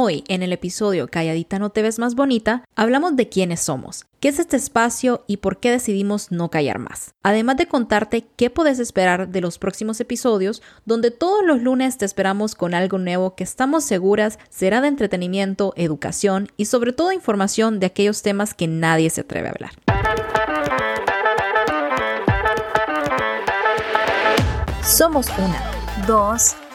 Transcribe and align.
Hoy, 0.00 0.22
en 0.28 0.44
el 0.44 0.52
episodio 0.52 1.08
Calladita 1.08 1.58
no 1.58 1.70
te 1.70 1.82
ves 1.82 1.98
más 1.98 2.14
bonita, 2.14 2.62
hablamos 2.76 3.16
de 3.16 3.28
quiénes 3.28 3.62
somos, 3.62 4.06
qué 4.20 4.28
es 4.28 4.38
este 4.38 4.56
espacio 4.56 5.24
y 5.26 5.38
por 5.38 5.58
qué 5.58 5.72
decidimos 5.72 6.30
no 6.30 6.52
callar 6.52 6.78
más. 6.78 7.14
Además 7.24 7.56
de 7.56 7.66
contarte 7.66 8.24
qué 8.36 8.48
puedes 8.48 8.78
esperar 8.78 9.26
de 9.26 9.40
los 9.40 9.58
próximos 9.58 9.98
episodios, 9.98 10.62
donde 10.84 11.10
todos 11.10 11.44
los 11.44 11.60
lunes 11.62 11.98
te 11.98 12.04
esperamos 12.04 12.54
con 12.54 12.74
algo 12.74 12.98
nuevo 12.98 13.34
que 13.34 13.42
estamos 13.42 13.82
seguras 13.82 14.38
será 14.50 14.80
de 14.80 14.86
entretenimiento, 14.86 15.72
educación 15.74 16.46
y 16.56 16.66
sobre 16.66 16.92
todo 16.92 17.10
información 17.10 17.80
de 17.80 17.86
aquellos 17.86 18.22
temas 18.22 18.54
que 18.54 18.68
nadie 18.68 19.10
se 19.10 19.22
atreve 19.22 19.48
a 19.48 19.50
hablar. 19.50 19.72
Somos 24.84 25.26
una, 25.36 25.60
dos, 26.06 26.54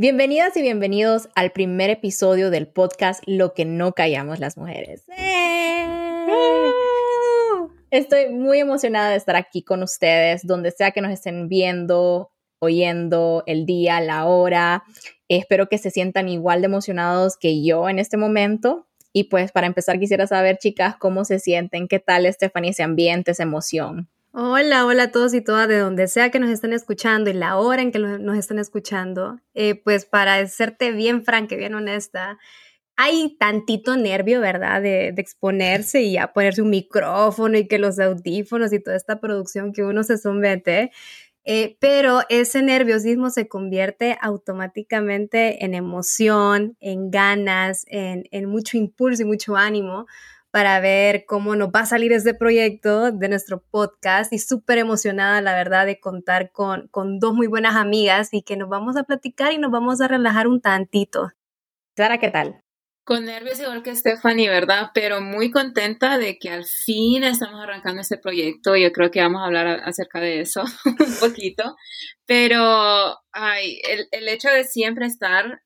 Bienvenidas 0.00 0.56
y 0.56 0.62
bienvenidos 0.62 1.28
al 1.34 1.52
primer 1.52 1.90
episodio 1.90 2.48
del 2.48 2.66
podcast 2.66 3.22
Lo 3.26 3.52
que 3.52 3.66
no 3.66 3.92
callamos 3.92 4.38
las 4.38 4.56
mujeres. 4.56 5.04
Estoy 7.90 8.30
muy 8.30 8.60
emocionada 8.60 9.10
de 9.10 9.16
estar 9.16 9.36
aquí 9.36 9.62
con 9.62 9.82
ustedes, 9.82 10.46
donde 10.46 10.70
sea 10.70 10.92
que 10.92 11.02
nos 11.02 11.12
estén 11.12 11.50
viendo, 11.50 12.32
oyendo, 12.60 13.42
el 13.44 13.66
día, 13.66 14.00
la 14.00 14.24
hora. 14.24 14.84
Espero 15.28 15.68
que 15.68 15.76
se 15.76 15.90
sientan 15.90 16.30
igual 16.30 16.62
de 16.62 16.68
emocionados 16.68 17.36
que 17.36 17.62
yo 17.62 17.90
en 17.90 17.98
este 17.98 18.16
momento. 18.16 18.88
Y 19.12 19.24
pues 19.24 19.52
para 19.52 19.66
empezar 19.66 20.00
quisiera 20.00 20.26
saber, 20.26 20.56
chicas, 20.56 20.96
cómo 20.96 21.26
se 21.26 21.38
sienten, 21.40 21.88
qué 21.88 21.98
tal, 21.98 22.24
Stephanie, 22.32 22.70
ese 22.70 22.84
ambiente, 22.84 23.32
esa 23.32 23.42
emoción. 23.42 24.08
Hola, 24.32 24.86
hola 24.86 25.04
a 25.04 25.10
todos 25.10 25.34
y 25.34 25.40
todas 25.40 25.66
de 25.66 25.78
donde 25.78 26.06
sea 26.06 26.30
que 26.30 26.38
nos 26.38 26.50
estén 26.50 26.72
escuchando 26.72 27.30
y 27.30 27.32
la 27.32 27.56
hora 27.56 27.82
en 27.82 27.90
que 27.90 27.98
nos 27.98 28.38
estén 28.38 28.60
escuchando. 28.60 29.40
Eh, 29.54 29.74
pues 29.74 30.04
para 30.04 30.46
serte 30.46 30.92
bien 30.92 31.24
franca, 31.24 31.56
bien 31.56 31.74
honesta, 31.74 32.38
hay 32.96 33.36
tantito 33.40 33.96
nervio, 33.96 34.40
¿verdad? 34.40 34.82
De, 34.82 35.08
exponerse 35.16 36.02
y 36.02 36.16
a 36.16 36.32
ponerse 36.32 36.62
un 36.62 36.70
micrófono 36.70 37.58
y 37.58 37.66
que 37.66 37.80
los 37.80 37.98
audífonos 37.98 38.72
y 38.72 38.78
toda 38.78 38.96
esta 38.96 39.18
producción 39.20 39.72
que 39.72 39.82
uno 39.82 40.04
se 40.04 40.16
somete. 40.16 40.92
Eh, 41.44 41.76
pero 41.80 42.20
ese 42.28 42.62
nerviosismo 42.62 43.30
se 43.30 43.48
convierte 43.48 44.16
automáticamente 44.20 45.64
en 45.64 45.74
emoción, 45.74 46.76
en 46.78 47.10
ganas, 47.10 47.84
en, 47.88 48.28
en 48.30 48.46
mucho 48.46 48.76
impulso 48.76 49.22
y 49.22 49.24
mucho 49.24 49.56
ánimo 49.56 50.06
para 50.50 50.80
ver 50.80 51.24
cómo 51.26 51.54
nos 51.54 51.68
va 51.68 51.80
a 51.80 51.86
salir 51.86 52.12
este 52.12 52.34
proyecto 52.34 53.12
de 53.12 53.28
nuestro 53.28 53.62
podcast 53.70 54.32
y 54.32 54.38
súper 54.38 54.78
emocionada, 54.78 55.40
la 55.40 55.54
verdad, 55.54 55.86
de 55.86 56.00
contar 56.00 56.50
con, 56.50 56.88
con 56.88 57.18
dos 57.18 57.34
muy 57.34 57.46
buenas 57.46 57.76
amigas 57.76 58.30
y 58.32 58.42
que 58.42 58.56
nos 58.56 58.68
vamos 58.68 58.96
a 58.96 59.04
platicar 59.04 59.52
y 59.52 59.58
nos 59.58 59.70
vamos 59.70 60.00
a 60.00 60.08
relajar 60.08 60.48
un 60.48 60.60
tantito. 60.60 61.30
Sara, 61.96 62.18
¿qué 62.18 62.30
tal? 62.30 62.62
Con 63.04 63.24
nervios 63.24 63.58
igual 63.58 63.82
que 63.82 63.96
Stephanie, 63.96 64.48
¿verdad? 64.48 64.90
Pero 64.94 65.20
muy 65.20 65.50
contenta 65.50 66.18
de 66.18 66.38
que 66.38 66.50
al 66.50 66.64
fin 66.64 67.24
estamos 67.24 67.60
arrancando 67.60 68.02
este 68.02 68.18
proyecto. 68.18 68.76
Yo 68.76 68.92
creo 68.92 69.10
que 69.10 69.20
vamos 69.20 69.42
a 69.42 69.46
hablar 69.46 69.80
acerca 69.84 70.20
de 70.20 70.40
eso 70.40 70.62
un 70.84 71.16
poquito. 71.18 71.76
Pero 72.26 73.18
ay, 73.32 73.80
el, 73.88 74.06
el 74.12 74.28
hecho 74.28 74.48
de 74.48 74.64
siempre 74.64 75.06
estar 75.06 75.62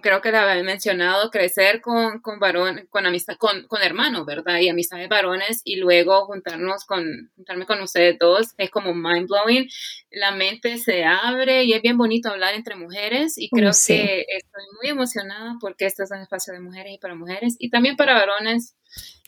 creo 0.00 0.20
que 0.20 0.30
la 0.30 0.50
había 0.50 0.62
mencionado, 0.62 1.30
crecer 1.30 1.80
con, 1.80 2.20
con 2.20 2.38
varón, 2.38 2.86
con 2.90 3.06
amistad, 3.06 3.36
con, 3.36 3.66
con 3.66 3.82
hermanos, 3.82 4.24
¿verdad? 4.24 4.58
Y 4.60 4.68
amistad 4.68 4.98
de 4.98 5.08
varones 5.08 5.60
y 5.64 5.76
luego 5.76 6.24
juntarnos 6.26 6.84
con, 6.84 7.30
juntarme 7.36 7.66
con 7.66 7.80
ustedes 7.82 8.18
dos, 8.18 8.54
es 8.58 8.70
como 8.70 8.94
mind 8.94 9.28
blowing. 9.28 9.68
La 10.10 10.30
mente 10.32 10.78
se 10.78 11.04
abre 11.04 11.64
y 11.64 11.72
es 11.72 11.82
bien 11.82 11.98
bonito 11.98 12.30
hablar 12.30 12.54
entre 12.54 12.76
mujeres 12.76 13.36
y 13.36 13.48
creo 13.50 13.72
que 13.86 14.24
estoy 14.28 14.64
muy 14.80 14.90
emocionada 14.90 15.56
porque 15.60 15.86
esto 15.86 16.02
es 16.02 16.10
un 16.10 16.20
espacio 16.20 16.52
de 16.52 16.60
mujeres 16.60 16.94
y 16.94 16.98
para 16.98 17.14
mujeres 17.14 17.56
y 17.58 17.70
también 17.70 17.96
para 17.96 18.14
varones, 18.14 18.76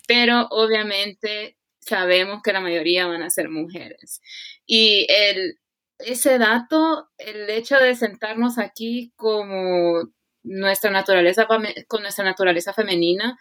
pero 0.06 0.46
obviamente 0.50 1.56
sabemos 1.80 2.42
que 2.42 2.52
la 2.52 2.60
mayoría 2.60 3.06
van 3.06 3.22
a 3.22 3.30
ser 3.30 3.48
mujeres. 3.48 4.20
Y 4.66 5.06
el, 5.08 5.58
ese 5.98 6.38
dato, 6.38 7.08
el 7.18 7.48
hecho 7.50 7.76
de 7.76 7.94
sentarnos 7.94 8.58
aquí 8.58 9.12
como 9.16 10.02
nuestra 10.44 10.90
naturaleza, 10.90 11.46
con 11.46 12.02
nuestra 12.02 12.24
naturaleza 12.24 12.72
femenina 12.72 13.38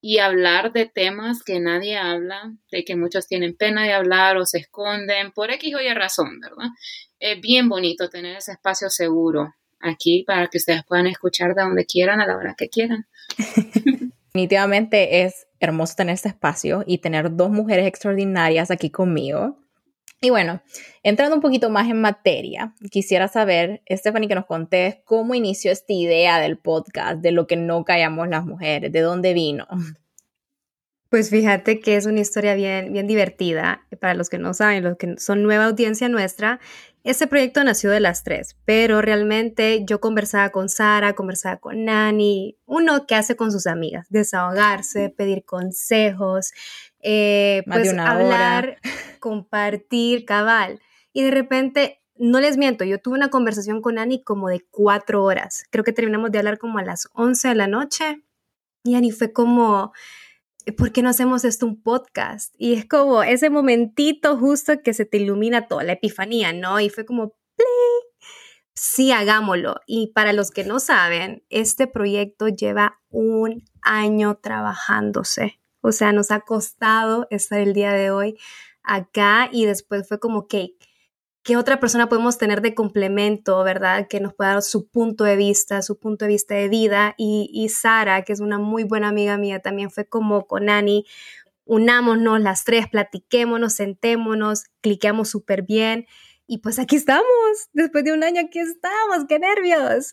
y 0.00 0.18
hablar 0.18 0.72
de 0.72 0.86
temas 0.86 1.42
que 1.42 1.58
nadie 1.58 1.96
habla, 1.96 2.52
de 2.70 2.84
que 2.84 2.96
muchos 2.96 3.26
tienen 3.26 3.56
pena 3.56 3.84
de 3.84 3.92
hablar 3.92 4.36
o 4.36 4.46
se 4.46 4.58
esconden 4.58 5.32
por 5.32 5.50
X 5.50 5.74
o 5.74 5.80
Y 5.80 5.92
razón, 5.94 6.40
¿verdad? 6.40 6.70
Es 7.18 7.40
bien 7.40 7.68
bonito 7.68 8.08
tener 8.08 8.36
ese 8.36 8.52
espacio 8.52 8.88
seguro 8.88 9.54
aquí 9.80 10.22
para 10.26 10.46
que 10.48 10.58
ustedes 10.58 10.84
puedan 10.86 11.06
escuchar 11.06 11.54
de 11.54 11.62
donde 11.62 11.86
quieran 11.86 12.20
a 12.20 12.26
la 12.26 12.36
hora 12.36 12.54
que 12.56 12.68
quieran. 12.68 13.06
Definitivamente 14.26 15.22
es 15.22 15.46
hermoso 15.60 15.94
tener 15.96 16.14
este 16.14 16.28
espacio 16.28 16.84
y 16.86 16.98
tener 16.98 17.34
dos 17.34 17.50
mujeres 17.50 17.86
extraordinarias 17.86 18.70
aquí 18.70 18.90
conmigo. 18.90 19.58
Y 20.20 20.30
bueno, 20.30 20.62
entrando 21.02 21.36
un 21.36 21.42
poquito 21.42 21.68
más 21.68 21.88
en 21.88 22.00
materia, 22.00 22.74
quisiera 22.90 23.28
saber, 23.28 23.82
Stephanie, 23.90 24.28
que 24.28 24.34
nos 24.34 24.46
contés 24.46 24.96
cómo 25.04 25.34
inició 25.34 25.70
esta 25.70 25.92
idea 25.92 26.40
del 26.40 26.58
podcast, 26.58 27.20
de 27.20 27.32
lo 27.32 27.46
que 27.46 27.56
no 27.56 27.84
callamos 27.84 28.28
las 28.28 28.46
mujeres, 28.46 28.90
de 28.92 29.00
dónde 29.00 29.34
vino. 29.34 29.66
Pues 31.10 31.30
fíjate 31.30 31.80
que 31.80 31.96
es 31.96 32.06
una 32.06 32.20
historia 32.20 32.54
bien, 32.54 32.92
bien 32.92 33.06
divertida. 33.06 33.86
Para 34.00 34.14
los 34.14 34.28
que 34.28 34.38
no 34.38 34.54
saben, 34.54 34.82
los 34.82 34.96
que 34.96 35.16
son 35.18 35.42
nueva 35.42 35.66
audiencia 35.66 36.08
nuestra, 36.08 36.60
este 37.04 37.28
proyecto 37.28 37.62
nació 37.62 37.90
de 37.92 38.00
las 38.00 38.24
tres, 38.24 38.56
pero 38.64 39.00
realmente 39.00 39.84
yo 39.86 40.00
conversaba 40.00 40.50
con 40.50 40.68
Sara, 40.68 41.12
conversaba 41.12 41.58
con 41.58 41.84
Nani, 41.84 42.58
uno 42.66 43.06
que 43.06 43.14
hace 43.14 43.36
con 43.36 43.52
sus 43.52 43.68
amigas, 43.68 44.08
desahogarse, 44.10 45.10
pedir 45.10 45.44
consejos, 45.44 46.50
eh, 47.00 47.62
pues 47.66 47.96
hablar, 47.98 48.78
compartir, 49.20 50.24
cabal. 50.24 50.80
Y 51.12 51.22
de 51.22 51.30
repente, 51.30 52.02
no 52.16 52.40
les 52.40 52.56
miento, 52.56 52.84
yo 52.84 53.00
tuve 53.00 53.16
una 53.16 53.30
conversación 53.30 53.82
con 53.82 53.98
Ani 53.98 54.22
como 54.22 54.48
de 54.48 54.66
cuatro 54.70 55.24
horas. 55.24 55.64
Creo 55.70 55.84
que 55.84 55.92
terminamos 55.92 56.30
de 56.32 56.38
hablar 56.38 56.58
como 56.58 56.78
a 56.78 56.84
las 56.84 57.08
once 57.12 57.48
de 57.48 57.54
la 57.54 57.66
noche. 57.66 58.22
Y 58.84 58.94
Ani 58.94 59.10
fue 59.10 59.32
como, 59.32 59.92
¿por 60.76 60.92
qué 60.92 61.02
no 61.02 61.10
hacemos 61.10 61.44
esto 61.44 61.66
un 61.66 61.82
podcast? 61.82 62.54
Y 62.58 62.74
es 62.74 62.86
como 62.86 63.22
ese 63.22 63.50
momentito 63.50 64.36
justo 64.36 64.82
que 64.82 64.94
se 64.94 65.04
te 65.04 65.18
ilumina 65.18 65.66
toda 65.66 65.84
la 65.84 65.92
epifanía, 65.92 66.52
¿no? 66.52 66.80
Y 66.80 66.88
fue 66.88 67.04
como, 67.04 67.34
sí, 68.74 69.10
hagámoslo. 69.10 69.80
Y 69.86 70.12
para 70.12 70.32
los 70.32 70.50
que 70.50 70.64
no 70.64 70.80
saben, 70.80 71.44
este 71.50 71.86
proyecto 71.86 72.48
lleva 72.48 73.00
un 73.10 73.64
año 73.82 74.38
trabajándose. 74.40 75.58
O 75.86 75.92
sea, 75.92 76.12
nos 76.12 76.30
ha 76.30 76.40
costado 76.40 77.26
estar 77.30 77.60
el 77.60 77.72
día 77.72 77.92
de 77.92 78.10
hoy 78.10 78.38
acá 78.82 79.48
y 79.52 79.66
después 79.66 80.06
fue 80.08 80.18
como 80.18 80.48
que, 80.48 80.76
¿qué 81.42 81.56
otra 81.56 81.78
persona 81.78 82.08
podemos 82.08 82.38
tener 82.38 82.60
de 82.60 82.74
complemento, 82.74 83.62
verdad? 83.62 84.08
Que 84.08 84.20
nos 84.20 84.34
pueda 84.34 84.54
dar 84.54 84.62
su 84.62 84.88
punto 84.88 85.24
de 85.24 85.36
vista, 85.36 85.82
su 85.82 85.98
punto 85.98 86.24
de 86.24 86.32
vista 86.32 86.54
de 86.54 86.68
vida. 86.68 87.14
Y, 87.16 87.68
Sara, 87.68 88.22
que 88.22 88.32
es 88.32 88.40
una 88.40 88.58
muy 88.58 88.84
buena 88.84 89.08
amiga 89.08 89.38
mía, 89.38 89.60
también 89.60 89.90
fue 89.90 90.08
como 90.08 90.46
con 90.46 90.68
Ani, 90.68 91.06
unámonos 91.64 92.40
las 92.40 92.64
tres, 92.64 92.88
platiquémonos, 92.88 93.74
sentémonos, 93.74 94.64
cliqueamos 94.80 95.28
súper 95.28 95.62
bien. 95.62 96.06
Y 96.48 96.58
pues 96.58 96.78
aquí 96.78 96.96
estamos, 96.96 97.24
después 97.72 98.04
de 98.04 98.12
un 98.12 98.22
año 98.22 98.40
aquí 98.40 98.60
estamos, 98.60 99.26
qué 99.28 99.38
nervios. 99.38 100.10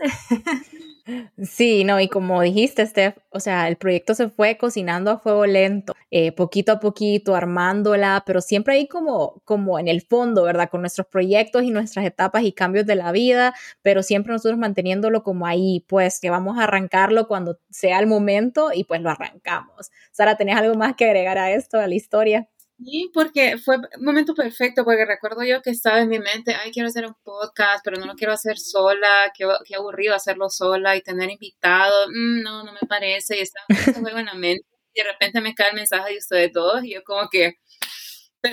Sí, 1.38 1.83
no, 1.83 2.00
y 2.00 2.07
como 2.07 2.41
dijiste, 2.41 2.85
Steph, 2.85 3.18
o 3.30 3.41
sea, 3.41 3.68
el 3.68 3.75
proyecto 3.75 4.15
se 4.15 4.30
fue 4.30 4.57
cocinando 4.57 5.12
a 5.12 5.19
fuego 5.19 5.45
lento, 5.45 5.94
eh, 6.12 6.31
poquito 6.31 6.71
a 6.71 6.80
poquito, 6.80 7.35
armándola, 7.35 8.24
pero 8.25 8.39
siempre 8.39 8.75
ahí 8.75 8.88
como, 8.88 9.41
como 9.44 9.80
en 9.80 9.89
el 9.89 10.01
fondo, 10.01 10.44
¿verdad? 10.44 10.69
Con 10.69 10.80
nuestros 10.80 11.07
proyectos 11.07 11.63
y 11.63 11.71
nuestras 11.71 12.06
etapas 12.06 12.44
y 12.44 12.53
cambios 12.53 12.85
de 12.85 12.95
la 12.95 13.12
vida, 13.12 13.53
pero 13.81 14.01
siempre 14.01 14.31
nosotros 14.31 14.57
manteniéndolo 14.57 15.24
como 15.24 15.45
ahí, 15.45 15.85
pues 15.89 16.21
que 16.21 16.30
vamos 16.30 16.57
a 16.57 16.63
arrancarlo 16.63 17.27
cuando 17.27 17.59
sea 17.69 18.00
el 18.00 18.07
momento 18.07 18.69
y 18.74 18.85
pues 18.85 19.01
lo 19.01 19.09
arrancamos. 19.09 19.91
Sara, 20.13 20.38
¿tenías 20.38 20.59
algo 20.62 20.75
más 20.75 20.95
que 20.95 21.03
agregar 21.06 21.38
a 21.38 21.51
esto, 21.51 21.80
a 21.80 21.88
la 21.88 21.95
historia? 21.95 22.47
Sí, 22.77 23.11
porque 23.13 23.57
fue 23.57 23.77
un 23.77 24.03
momento 24.03 24.33
perfecto, 24.33 24.83
porque 24.83 25.05
recuerdo 25.05 25.43
yo 25.43 25.61
que 25.61 25.69
estaba 25.69 26.01
en 26.01 26.09
mi 26.09 26.19
mente, 26.19 26.55
ay, 26.55 26.71
quiero 26.71 26.89
hacer 26.89 27.05
un 27.05 27.15
podcast, 27.23 27.83
pero 27.83 27.97
no 27.97 28.05
lo 28.05 28.15
quiero 28.15 28.33
hacer 28.33 28.57
sola, 28.57 29.31
qué, 29.37 29.47
qué 29.65 29.75
aburrido 29.75 30.15
hacerlo 30.15 30.49
sola 30.49 30.95
y 30.95 31.01
tener 31.01 31.29
invitados, 31.29 32.07
mm, 32.09 32.41
no, 32.41 32.63
no 32.63 32.73
me 32.73 32.87
parece, 32.87 33.37
y 33.37 33.41
estaba 33.41 33.65
ese 33.69 33.93
juego 33.93 34.17
en 34.17 34.25
la 34.25 34.33
mente, 34.33 34.65
y 34.93 35.01
de 35.01 35.11
repente 35.11 35.39
me 35.41 35.53
cae 35.53 35.69
el 35.69 35.75
mensaje 35.75 36.13
de 36.13 36.17
ustedes 36.17 36.51
todos, 36.51 36.83
y 36.83 36.95
yo 36.95 37.03
como 37.03 37.29
que, 37.29 37.57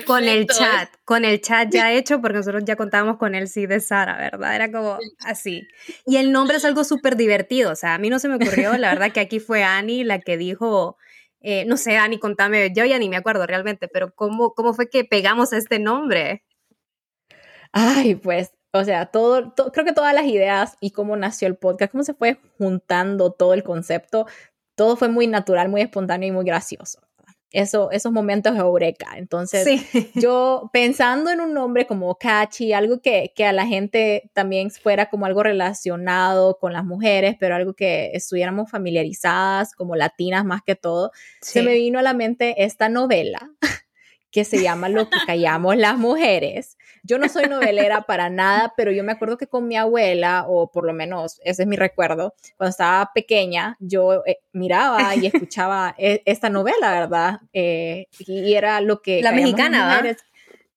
con 0.05 0.23
el 0.23 0.47
chat, 0.47 0.89
con 1.03 1.25
el 1.25 1.41
chat 1.41 1.69
ya 1.69 1.91
hecho, 1.93 2.21
porque 2.21 2.37
nosotros 2.37 2.63
ya 2.65 2.77
contábamos 2.77 3.17
con 3.17 3.35
el 3.35 3.49
sí 3.49 3.65
de 3.65 3.81
Sara, 3.81 4.17
¿verdad? 4.17 4.55
Era 4.55 4.71
como 4.71 4.97
así. 5.19 5.67
Y 6.05 6.15
el 6.15 6.31
nombre 6.31 6.57
es 6.57 6.65
algo 6.65 6.83
súper 6.85 7.17
divertido, 7.17 7.71
o 7.71 7.75
sea, 7.75 7.95
a 7.95 7.97
mí 7.97 8.09
no 8.09 8.19
se 8.19 8.29
me 8.29 8.35
ocurrió, 8.35 8.77
la 8.77 8.89
verdad 8.89 9.11
que 9.11 9.19
aquí 9.19 9.39
fue 9.39 9.63
Ani 9.63 10.03
la 10.03 10.19
que 10.19 10.37
dijo, 10.37 10.97
eh, 11.41 11.65
no 11.65 11.77
sé, 11.77 11.97
Ani, 11.97 12.19
contame, 12.19 12.71
yo 12.73 12.85
ya 12.85 12.99
ni 12.99 13.09
me 13.09 13.17
acuerdo 13.17 13.45
realmente, 13.47 13.87
pero 13.87 14.13
¿cómo, 14.13 14.53
cómo 14.53 14.73
fue 14.73 14.89
que 14.89 15.03
pegamos 15.05 15.53
este 15.53 15.79
nombre? 15.79 16.43
Ay, 17.71 18.15
pues, 18.15 18.53
o 18.73 18.83
sea, 18.83 19.07
todo, 19.07 19.53
creo 19.71 19.85
que 19.85 19.93
todas 19.93 20.13
las 20.13 20.25
ideas 20.25 20.77
y 20.81 20.91
cómo 20.91 21.15
nació 21.17 21.47
el 21.47 21.57
podcast, 21.57 21.91
cómo 21.91 22.03
se 22.03 22.13
fue 22.13 22.39
juntando 22.57 23.31
todo 23.31 23.53
el 23.53 23.63
concepto, 23.63 24.27
todo 24.75 24.95
fue 24.97 25.09
muy 25.09 25.27
natural, 25.27 25.69
muy 25.69 25.81
espontáneo 25.81 26.29
y 26.29 26.31
muy 26.31 26.45
gracioso 26.45 27.01
eso, 27.51 27.91
esos 27.91 28.11
momentos 28.11 28.53
de 28.53 28.59
eureka. 28.59 29.13
Entonces, 29.17 29.81
yo 30.15 30.69
pensando 30.73 31.29
en 31.29 31.41
un 31.41 31.53
nombre 31.53 31.85
como 31.85 32.15
catchy, 32.15 32.73
algo 32.73 33.01
que, 33.01 33.33
que, 33.35 33.45
a 33.45 33.51
la 33.51 33.67
gente 33.67 34.29
también 34.33 34.71
fuera 34.71 35.09
como 35.09 35.25
algo 35.25 35.43
relacionado 35.43 36.57
con 36.59 36.73
las 36.73 36.85
mujeres, 36.85 37.35
pero 37.39 37.55
algo 37.55 37.73
que 37.73 38.11
estuviéramos 38.13 38.69
familiarizadas, 38.71 39.73
como 39.73 39.95
latinas 39.95 40.45
más 40.45 40.61
que 40.65 40.75
todo, 40.75 41.11
se 41.41 41.61
me 41.61 41.73
vino 41.73 41.99
a 41.99 42.01
la 42.01 42.13
mente 42.13 42.63
esta 42.63 42.89
novela 42.89 43.51
que 44.31 44.45
se 44.45 44.61
llama 44.61 44.89
Lo 44.89 45.09
que 45.09 45.17
callamos 45.27 45.75
las 45.75 45.97
mujeres. 45.97 46.77
Yo 47.03 47.17
no 47.17 47.27
soy 47.27 47.47
novelera 47.47 48.03
para 48.03 48.29
nada, 48.29 48.73
pero 48.77 48.91
yo 48.91 49.03
me 49.03 49.11
acuerdo 49.11 49.37
que 49.37 49.47
con 49.47 49.67
mi 49.67 49.75
abuela, 49.75 50.45
o 50.47 50.71
por 50.71 50.85
lo 50.85 50.93
menos 50.93 51.39
ese 51.43 51.63
es 51.63 51.67
mi 51.67 51.75
recuerdo, 51.75 52.33
cuando 52.57 52.71
estaba 52.71 53.11
pequeña, 53.13 53.75
yo 53.79 54.23
eh, 54.25 54.39
miraba 54.53 55.15
y 55.15 55.27
escuchaba 55.27 55.93
e, 55.97 56.21
esta 56.25 56.49
novela, 56.49 56.91
¿verdad? 56.91 57.41
Eh, 57.53 58.07
y 58.19 58.53
era 58.53 58.81
lo 58.81 59.01
que... 59.01 59.21
La 59.21 59.31
mexicana, 59.31 60.01
¿verdad? 60.01 60.17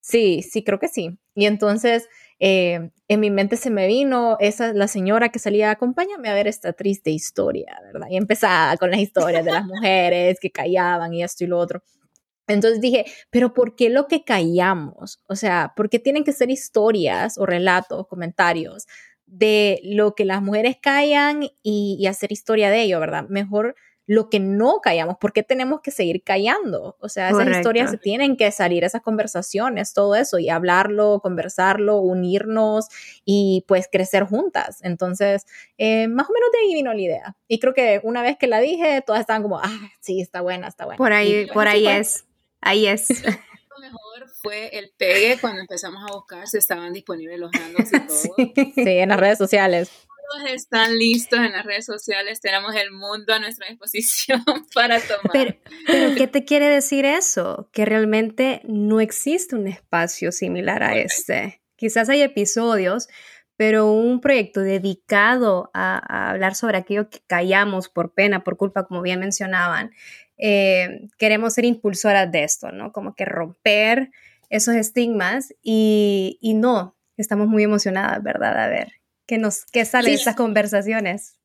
Sí, 0.00 0.42
sí, 0.42 0.64
creo 0.64 0.78
que 0.78 0.88
sí. 0.88 1.18
Y 1.34 1.46
entonces... 1.46 2.08
Eh, 2.40 2.90
en 3.06 3.20
mi 3.20 3.30
mente 3.30 3.56
se 3.56 3.70
me 3.70 3.86
vino 3.86 4.36
esa 4.40 4.72
la 4.72 4.88
señora 4.88 5.28
que 5.28 5.38
salía, 5.38 5.70
acompáñame 5.70 6.28
a 6.28 6.34
ver 6.34 6.48
esta 6.48 6.72
triste 6.72 7.10
historia, 7.10 7.78
¿verdad? 7.92 8.08
Y 8.10 8.16
empezaba 8.16 8.76
con 8.76 8.90
las 8.90 9.00
historias 9.00 9.44
de 9.44 9.52
las 9.52 9.64
mujeres 9.64 10.40
que 10.40 10.50
callaban 10.50 11.14
y 11.14 11.22
esto 11.22 11.44
y 11.44 11.46
lo 11.46 11.58
otro. 11.58 11.82
Entonces 12.46 12.80
dije, 12.80 13.06
pero 13.30 13.54
¿por 13.54 13.74
qué 13.74 13.90
lo 13.90 14.06
que 14.06 14.24
callamos? 14.24 15.20
O 15.26 15.36
sea, 15.36 15.72
¿por 15.76 15.88
qué 15.88 15.98
tienen 15.98 16.24
que 16.24 16.32
ser 16.32 16.50
historias 16.50 17.38
o 17.38 17.46
relatos, 17.46 18.06
comentarios 18.06 18.86
de 19.26 19.80
lo 19.84 20.14
que 20.14 20.24
las 20.24 20.42
mujeres 20.42 20.76
callan 20.80 21.48
y, 21.62 22.06
hacer 22.06 22.32
historia 22.32 22.70
de 22.70 22.82
ello, 22.82 23.00
verdad? 23.00 23.26
Mejor 23.28 23.74
lo 24.06 24.28
que 24.28 24.38
no 24.38 24.80
callamos, 24.82 25.16
¿por 25.16 25.32
qué 25.32 25.42
tenemos 25.42 25.80
que 25.80 25.90
seguir 25.90 26.22
callando? 26.22 26.96
O 27.00 27.08
sea, 27.08 27.30
esas 27.30 27.48
historias 27.48 27.90
se 27.90 27.96
tienen 27.96 28.36
que 28.36 28.50
salir, 28.50 28.84
esas 28.84 29.00
conversaciones, 29.00 29.94
todo 29.94 30.14
eso, 30.14 30.38
y 30.38 30.50
hablarlo, 30.50 31.20
conversarlo, 31.22 31.96
unirnos 32.00 32.88
y 33.24 33.64
pues 33.66 33.88
crecer 33.90 34.24
juntas. 34.24 34.80
Entonces, 34.82 35.46
eh, 35.78 36.06
más 36.08 36.28
o 36.28 36.32
menos 36.34 36.50
de 36.52 36.58
ahí 36.58 36.74
vino 36.74 36.92
la 36.92 37.00
idea. 37.00 37.36
Y 37.48 37.58
creo 37.60 37.72
que 37.72 38.00
una 38.02 38.20
vez 38.20 38.36
que 38.36 38.46
la 38.46 38.60
dije, 38.60 39.02
todas 39.06 39.22
estaban 39.22 39.42
como, 39.42 39.58
ah, 39.58 39.90
sí, 40.00 40.20
está 40.20 40.42
buena, 40.42 40.68
está 40.68 40.84
buena. 40.84 40.98
Por 40.98 41.14
ahí, 41.14 41.46
por 41.46 41.66
ahí 41.66 41.86
es. 41.86 42.26
Ahí 42.64 42.86
es. 42.86 43.08
Lo 43.76 43.80
mejor 43.80 44.28
fue 44.42 44.68
el 44.78 44.92
pegue 44.96 45.38
cuando 45.40 45.60
empezamos 45.60 46.02
a 46.02 46.14
buscar 46.14 46.48
si 46.48 46.56
estaban 46.58 46.92
disponibles 46.92 47.38
los 47.38 47.50
handles 47.54 47.92
y 47.92 48.00
todo. 48.06 48.72
Sí, 48.74 48.98
en 48.98 49.10
las 49.10 49.20
redes 49.20 49.38
sociales. 49.38 49.90
Todos 50.30 50.50
están 50.50 50.96
listos 50.96 51.38
en 51.40 51.52
las 51.52 51.66
redes 51.66 51.84
sociales, 51.84 52.40
tenemos 52.40 52.74
el 52.74 52.90
mundo 52.92 53.34
a 53.34 53.38
nuestra 53.38 53.68
disposición 53.68 54.42
para 54.74 54.98
tomar. 54.98 55.30
Pero, 55.32 55.54
pero 55.86 56.14
¿qué 56.14 56.26
te 56.26 56.46
quiere 56.46 56.66
decir 56.66 57.04
eso? 57.04 57.68
Que 57.72 57.84
realmente 57.84 58.62
no 58.64 59.00
existe 59.00 59.54
un 59.54 59.66
espacio 59.66 60.32
similar 60.32 60.82
a 60.82 60.96
este. 60.96 61.60
Quizás 61.76 62.08
hay 62.08 62.22
episodios, 62.22 63.08
pero 63.56 63.90
un 63.90 64.22
proyecto 64.22 64.60
dedicado 64.60 65.70
a, 65.74 65.98
a, 65.98 66.30
hablar 66.30 66.54
sobre 66.54 66.78
aquello 66.78 67.10
que 67.10 67.20
callamos 67.26 67.90
por 67.90 68.14
pena, 68.14 68.44
por 68.44 68.56
culpa, 68.56 68.86
como 68.86 69.02
bien 69.02 69.20
mencionaban, 69.20 69.92
eh, 70.38 71.08
queremos 71.18 71.54
ser 71.54 71.64
impulsoras 71.64 72.30
de 72.30 72.44
esto, 72.44 72.72
¿no? 72.72 72.92
Como 72.92 73.14
que 73.14 73.24
romper 73.24 74.10
esos 74.50 74.74
estigmas 74.74 75.54
y, 75.62 76.38
no, 76.56 76.96
estamos 77.16 77.48
muy 77.48 77.62
emocionadas, 77.62 78.22
¿verdad? 78.22 78.58
A 78.62 78.68
ver, 78.68 78.92
¿qué, 79.26 79.38
nos, 79.38 79.64
qué 79.66 79.84
sale 79.84 80.10
de 80.10 80.16
esas 80.16 80.36
conversaciones? 80.36 81.38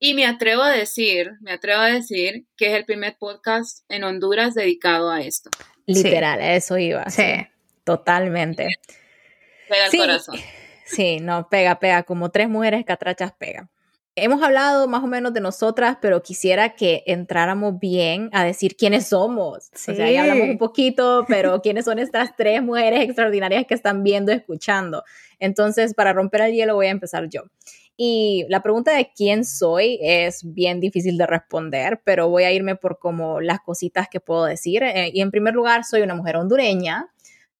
Y 0.00 0.14
me 0.14 0.26
atrevo 0.26 0.62
a 0.62 0.70
decir, 0.70 1.32
me 1.40 1.52
atrevo 1.52 1.80
a 1.80 1.88
decir 1.88 2.46
que 2.56 2.68
es 2.68 2.74
el 2.74 2.84
primer 2.84 3.16
podcast 3.18 3.84
en 3.88 4.04
Honduras 4.04 4.54
dedicado 4.54 5.10
a 5.10 5.22
esto. 5.22 5.50
Literal, 5.86 6.40
eso 6.40 6.78
iba. 6.78 7.08
Sí. 7.10 7.46
Totalmente. 7.88 8.68
Pega 9.66 9.86
el 9.86 9.98
corazón. 9.98 10.36
Sí, 10.84 11.20
no, 11.20 11.48
pega, 11.48 11.78
pega, 11.78 12.02
como 12.02 12.30
tres 12.30 12.50
mujeres 12.50 12.84
catrachas 12.84 13.32
pega. 13.32 13.70
Hemos 14.22 14.42
hablado 14.42 14.88
más 14.88 15.02
o 15.02 15.06
menos 15.06 15.32
de 15.32 15.40
nosotras, 15.40 15.98
pero 16.00 16.22
quisiera 16.22 16.74
que 16.74 17.02
entráramos 17.06 17.78
bien 17.78 18.30
a 18.32 18.44
decir 18.44 18.76
quiénes 18.76 19.08
somos. 19.08 19.70
O 19.74 19.94
sea, 19.94 20.10
ya 20.10 20.22
hablamos 20.22 20.48
un 20.48 20.58
poquito, 20.58 21.24
pero 21.28 21.60
quiénes 21.62 21.84
son 21.84 21.98
estas 21.98 22.36
tres 22.36 22.62
mujeres 22.62 23.02
extraordinarias 23.02 23.66
que 23.66 23.74
están 23.74 24.02
viendo, 24.02 24.32
escuchando. 24.32 25.04
Entonces, 25.38 25.94
para 25.94 26.12
romper 26.12 26.42
el 26.42 26.52
hielo, 26.52 26.74
voy 26.74 26.86
a 26.86 26.90
empezar 26.90 27.28
yo. 27.28 27.42
Y 28.00 28.46
la 28.48 28.62
pregunta 28.62 28.94
de 28.94 29.10
quién 29.12 29.44
soy 29.44 29.98
es 30.00 30.42
bien 30.44 30.78
difícil 30.78 31.18
de 31.18 31.26
responder, 31.26 32.00
pero 32.04 32.28
voy 32.28 32.44
a 32.44 32.52
irme 32.52 32.76
por 32.76 33.00
como 33.00 33.40
las 33.40 33.58
cositas 33.58 34.08
que 34.08 34.20
puedo 34.20 34.44
decir. 34.44 34.84
Eh, 34.84 35.10
y 35.12 35.20
en 35.20 35.32
primer 35.32 35.54
lugar, 35.54 35.84
soy 35.84 36.02
una 36.02 36.14
mujer 36.14 36.36
hondureña 36.36 37.08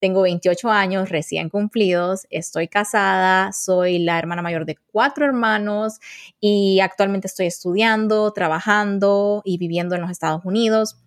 tengo 0.01 0.23
28 0.23 0.71
años 0.71 1.09
recién 1.09 1.49
cumplidos, 1.49 2.27
estoy 2.31 2.69
casada, 2.69 3.53
soy 3.53 3.99
la 3.99 4.19
hermana 4.19 4.43
mayor 4.43 4.65
de 4.65 4.77
cuatro 4.93 5.25
hermanos 5.25 5.99
y 6.41 6.81
actualmente 6.81 7.27
estoy 7.27 7.47
estudiando, 7.47 8.33
trabajando 8.33 9.43
y 9.45 9.59
viviendo 9.59 9.95
en 9.95 10.03
los 10.03 10.11
Estados 10.11 10.45
Unidos. 10.45 10.99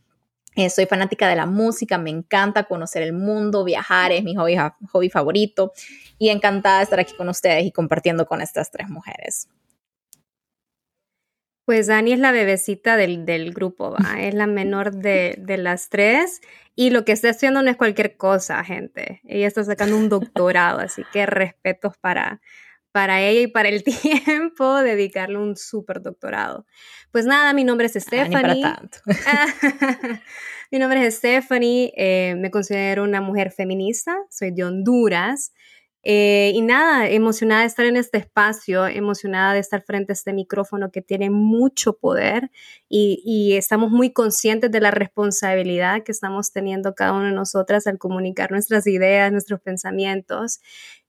Eh, 0.56 0.70
soy 0.70 0.86
fanática 0.86 1.30
de 1.30 1.38
la 1.38 1.46
música, 1.46 1.98
me 1.98 2.10
encanta 2.10 2.64
conocer 2.64 3.04
el 3.04 3.14
mundo, 3.14 3.64
viajar 3.64 4.12
es 4.12 4.24
mi 4.24 4.36
hobby, 4.36 4.58
hobby 4.92 5.10
favorito 5.10 5.72
y 6.18 6.28
encantada 6.28 6.80
de 6.80 6.84
estar 6.84 7.00
aquí 7.00 7.14
con 7.16 7.30
ustedes 7.30 7.66
y 7.66 7.72
compartiendo 7.72 8.26
con 8.26 8.42
estas 8.42 8.70
tres 8.70 8.90
mujeres. 8.90 9.48
Pues 11.72 11.88
Dani 11.88 12.12
es 12.12 12.20
la 12.20 12.34
bebecita 12.34 12.98
del, 12.98 13.26
del 13.26 13.54
grupo, 13.54 13.92
¿va? 13.92 13.98
es 14.22 14.34
la 14.34 14.46
menor 14.46 14.94
de, 14.94 15.36
de, 15.38 15.56
las 15.56 15.88
tres 15.88 16.42
y 16.76 16.90
lo 16.90 17.06
que 17.06 17.14
está 17.14 17.30
haciendo 17.30 17.64
no 17.64 17.72
es 17.72 17.78
cualquier 17.78 18.18
cosa, 18.18 18.62
gente. 18.66 19.22
Ella 19.24 19.48
está 19.48 19.64
sacando 19.64 19.96
un 19.96 20.10
doctorado, 20.10 20.80
así 20.80 21.06
que 21.14 21.26
respetos 21.26 21.98
para, 21.98 22.42
para 22.92 23.22
ella 23.22 23.40
y 23.44 23.48
para 23.48 23.70
el 23.70 23.84
tiempo 24.26 24.82
dedicarle 24.82 25.38
un 25.38 25.56
súper 25.56 26.02
doctorado. 26.02 26.66
Pues 27.10 27.26
nada, 27.26 27.54
mi 27.54 27.64
nombre 27.64 27.88
es 27.88 27.94
Stephanie. 27.94 28.66
mi 30.72 30.78
nombre 30.78 31.06
es 31.06 31.16
Stephanie, 31.16 31.94
eh, 31.96 32.36
me 32.38 32.52
considero 32.52 33.06
una 33.06 33.22
mujer 33.22 33.50
feminista, 33.50 34.18
soy 34.30 34.52
de 34.52 34.66
Honduras. 34.66 35.54
Eh, 36.04 36.52
y 36.56 36.62
nada, 36.62 37.08
emocionada 37.08 37.62
de 37.62 37.68
estar 37.68 37.86
en 37.86 37.96
este 37.96 38.18
espacio, 38.18 38.88
emocionada 38.88 39.54
de 39.54 39.60
estar 39.60 39.84
frente 39.84 40.12
a 40.12 40.16
este 40.16 40.34
micrófono 40.34 40.92
que 40.92 41.04
tiene 41.04 41.30
mucho 41.30 41.94
poder 41.94 42.50
y, 42.90 43.22
y, 43.24 43.56
estamos 43.56 43.92
muy 43.92 44.12
conscientes 44.12 44.72
de 44.72 44.80
la 44.80 44.90
responsabilidad 44.90 46.02
que 46.04 46.12
estamos 46.12 46.52
teniendo 46.52 46.96
cada 46.96 47.14
una 47.14 47.28
de 47.28 47.36
nosotras 47.36 47.86
al 47.86 48.00
comunicar 48.00 48.50
nuestras 48.50 48.88
ideas, 48.88 49.32
nuestros 49.32 49.62
pensamientos. 49.62 50.60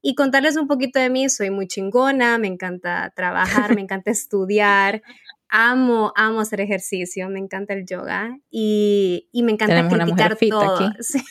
Y 0.03 0.15
contarles 0.15 0.57
un 0.57 0.67
poquito 0.67 0.99
de 0.99 1.09
mí, 1.09 1.29
soy 1.31 1.51
muy 1.51 1.69
chingona, 1.69 2.37
me 2.37 2.49
encanta 2.49 3.13
trabajar, 3.17 3.75
me 3.75 3.81
encanta 3.81 4.11
estudiar, 4.11 5.03
amo, 5.49 6.13
amo 6.17 6.41
hacer 6.41 6.61
ejercicio, 6.61 7.29
me 7.29 7.39
encanta 7.39 7.73
el 7.75 7.87
yoga 7.87 8.39
y, 8.51 9.29
y 9.33 9.43
me 9.43 9.53
encanta 9.53 9.89
criticar 9.89 10.37
todo. 10.37 10.91
Sí. 11.01 11.23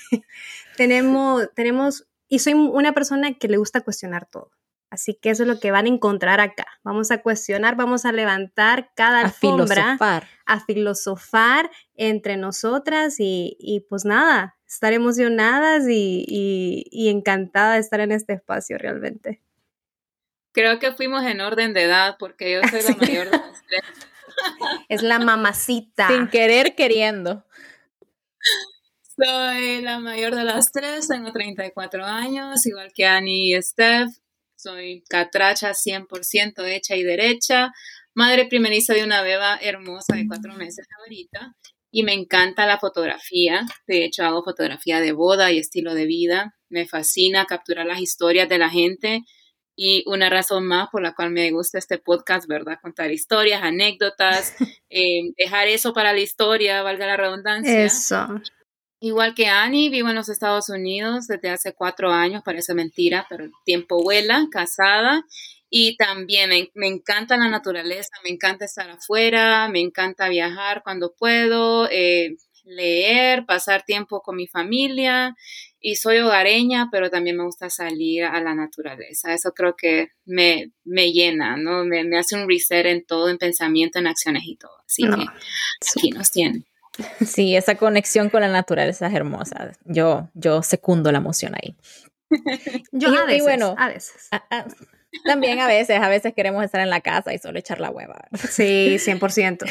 tenemos, 0.77 1.49
tenemos 1.53 2.07
y 2.31 2.39
soy 2.39 2.53
una 2.53 2.93
persona 2.93 3.33
que 3.33 3.49
le 3.49 3.57
gusta 3.57 3.81
cuestionar 3.81 4.25
todo. 4.25 4.51
Así 4.89 5.13
que 5.13 5.31
eso 5.31 5.43
es 5.43 5.49
lo 5.49 5.59
que 5.59 5.71
van 5.71 5.85
a 5.85 5.89
encontrar 5.89 6.39
acá. 6.39 6.65
Vamos 6.81 7.11
a 7.11 7.21
cuestionar, 7.21 7.75
vamos 7.75 8.05
a 8.05 8.13
levantar 8.13 8.91
cada 8.95 9.19
a 9.19 9.25
alfombra, 9.25 9.75
filosofar. 9.75 10.27
a 10.45 10.59
filosofar 10.61 11.71
entre 11.93 12.37
nosotras 12.37 13.15
y, 13.19 13.85
pues 13.89 14.05
nada, 14.05 14.55
estar 14.65 14.93
emocionadas 14.93 15.89
y, 15.89 16.23
y, 16.25 17.09
encantada 17.09 17.73
de 17.73 17.81
estar 17.81 17.99
en 17.99 18.13
este 18.13 18.31
espacio 18.31 18.77
realmente. 18.77 19.41
Creo 20.53 20.79
que 20.79 20.93
fuimos 20.93 21.25
en 21.25 21.41
orden 21.41 21.73
de 21.73 21.83
edad 21.83 22.15
porque 22.17 22.53
yo 22.53 22.61
soy 22.69 22.81
la 22.81 22.95
mayor 22.95 23.29
de 23.29 23.37
las 23.37 23.63
tres. 23.67 23.81
Es 24.87 25.03
la 25.03 25.19
mamacita. 25.19 26.07
Sin 26.07 26.29
querer 26.29 26.75
queriendo. 26.75 27.45
Soy 29.23 29.81
la 29.83 29.99
mayor 29.99 30.33
de 30.33 30.43
las 30.43 30.71
tres, 30.71 31.07
tengo 31.07 31.31
34 31.31 32.03
años, 32.03 32.65
igual 32.65 32.91
que 32.91 33.05
Annie 33.05 33.55
y 33.55 33.61
Steph. 33.61 34.09
Soy 34.55 35.03
catracha 35.07 35.73
100% 35.73 36.65
hecha 36.65 36.95
y 36.95 37.03
derecha, 37.03 37.71
madre 38.15 38.45
primeriza 38.45 38.93
de 38.95 39.03
una 39.03 39.21
beba 39.21 39.59
hermosa 39.61 40.15
de 40.15 40.25
cuatro 40.27 40.53
meses 40.55 40.87
ahorita. 40.99 41.55
y 41.91 42.03
me 42.03 42.13
encanta 42.13 42.65
la 42.65 42.79
fotografía. 42.79 43.65
De 43.85 44.05
hecho, 44.05 44.23
hago 44.23 44.43
fotografía 44.43 45.01
de 45.01 45.11
boda 45.11 45.51
y 45.51 45.59
estilo 45.59 45.93
de 45.93 46.05
vida. 46.05 46.55
Me 46.69 46.87
fascina 46.87 47.45
capturar 47.45 47.85
las 47.85 47.99
historias 47.99 48.47
de 48.47 48.57
la 48.57 48.69
gente 48.69 49.23
y 49.75 50.03
una 50.07 50.29
razón 50.29 50.65
más 50.65 50.87
por 50.89 51.01
la 51.01 51.13
cual 51.13 51.31
me 51.31 51.51
gusta 51.51 51.77
este 51.77 51.97
podcast, 51.97 52.47
¿verdad? 52.47 52.79
Contar 52.81 53.11
historias, 53.11 53.61
anécdotas, 53.61 54.55
eh, 54.89 55.33
dejar 55.37 55.67
eso 55.67 55.93
para 55.93 56.13
la 56.13 56.21
historia, 56.21 56.81
valga 56.81 57.05
la 57.05 57.17
redundancia. 57.17 57.83
Eso. 57.83 58.41
Igual 59.03 59.33
que 59.33 59.47
Annie, 59.47 59.89
vivo 59.89 60.09
en 60.09 60.15
los 60.15 60.29
Estados 60.29 60.69
Unidos 60.69 61.25
desde 61.25 61.49
hace 61.49 61.73
cuatro 61.73 62.11
años, 62.11 62.43
parece 62.45 62.75
mentira, 62.75 63.25
pero 63.27 63.45
el 63.45 63.51
tiempo 63.65 64.03
vuela, 64.03 64.47
casada. 64.51 65.25
Y 65.71 65.97
también 65.97 66.51
me, 66.75 66.87
encanta 66.87 67.35
la 67.35 67.49
naturaleza, 67.49 68.11
me 68.23 68.29
encanta 68.29 68.65
estar 68.65 68.87
afuera, 68.91 69.67
me 69.69 69.79
encanta 69.79 70.29
viajar 70.29 70.83
cuando 70.83 71.15
puedo, 71.17 71.89
eh, 71.89 72.35
leer, 72.63 73.47
pasar 73.47 73.81
tiempo 73.83 74.21
con 74.21 74.35
mi 74.35 74.45
familia 74.45 75.35
y 75.79 75.95
soy 75.95 76.19
hogareña, 76.19 76.89
pero 76.91 77.09
también 77.09 77.37
me 77.37 77.43
gusta 77.43 77.71
salir 77.71 78.25
a 78.25 78.39
la 78.39 78.53
naturaleza. 78.53 79.33
Eso 79.33 79.51
creo 79.53 79.75
que 79.75 80.09
me, 80.25 80.73
me 80.83 81.11
llena, 81.11 81.57
¿no? 81.57 81.83
Me, 81.85 82.03
me, 82.03 82.19
hace 82.19 82.35
un 82.35 82.47
reset 82.47 82.85
en 82.85 83.03
todo, 83.03 83.29
en 83.29 83.39
pensamiento, 83.39 83.97
en 83.97 84.05
acciones 84.05 84.43
y 84.45 84.57
todo. 84.57 84.77
Así 84.85 85.01
que 85.03 85.25
aquí 85.97 86.11
nos 86.11 86.29
tienen. 86.29 86.65
Sí, 87.25 87.55
esa 87.55 87.75
conexión 87.75 88.29
con 88.29 88.41
la 88.41 88.47
naturaleza 88.47 89.07
es 89.07 89.13
hermosa. 89.13 89.71
Yo, 89.85 90.29
yo 90.33 90.61
secundo 90.63 91.11
la 91.11 91.19
emoción 91.19 91.53
ahí. 91.55 91.75
yo 92.91 93.09
a 93.09 93.25
veces, 93.25 93.43
bueno, 93.43 93.75
a 93.77 93.89
veces. 93.89 94.29
también 95.25 95.59
a 95.59 95.67
veces, 95.67 95.99
a 96.01 96.09
veces 96.09 96.33
queremos 96.33 96.63
estar 96.63 96.81
en 96.81 96.89
la 96.89 97.01
casa 97.01 97.33
y 97.33 97.37
solo 97.37 97.59
echar 97.59 97.79
la 97.79 97.89
hueva. 97.89 98.27
Sí, 98.33 98.97
100%. 98.97 99.69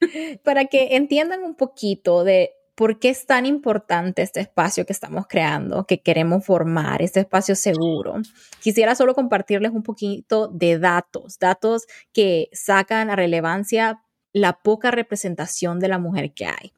Para 0.44 0.66
que 0.66 0.96
entiendan 0.96 1.42
un 1.42 1.54
poquito 1.54 2.24
de 2.24 2.52
por 2.76 2.98
qué 2.98 3.08
es 3.08 3.24
tan 3.24 3.46
importante 3.46 4.20
este 4.20 4.40
espacio 4.40 4.84
que 4.84 4.92
estamos 4.92 5.26
creando, 5.26 5.86
que 5.86 6.02
queremos 6.02 6.44
formar, 6.44 7.00
este 7.00 7.20
espacio 7.20 7.56
seguro. 7.56 8.16
Quisiera 8.60 8.94
solo 8.94 9.14
compartirles 9.14 9.72
un 9.72 9.82
poquito 9.82 10.48
de 10.48 10.78
datos, 10.78 11.38
datos 11.38 11.86
que 12.12 12.50
sacan 12.52 13.08
a 13.08 13.16
relevancia 13.16 14.02
la 14.36 14.52
poca 14.52 14.90
representación 14.90 15.80
de 15.80 15.88
la 15.88 15.98
mujer 15.98 16.32
que 16.32 16.44
hay. 16.44 16.74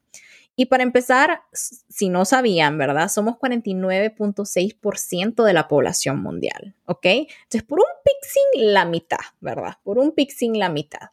Y 0.55 0.67
para 0.67 0.83
empezar, 0.83 1.41
si 1.51 2.07
no 2.07 2.23
sabían, 2.23 2.77
¿verdad? 2.77 3.09
Somos 3.09 3.35
49.6% 3.35 5.43
de 5.43 5.53
la 5.53 5.67
población 5.67 6.21
mundial, 6.21 6.73
¿ok? 6.85 7.05
Entonces, 7.05 7.63
por 7.63 7.79
un 7.79 7.85
pixing, 8.05 8.73
la 8.73 8.85
mitad, 8.85 9.17
¿verdad? 9.41 9.73
Por 9.83 9.99
un 9.99 10.13
pixing, 10.13 10.57
la 10.57 10.69
mitad. 10.69 11.09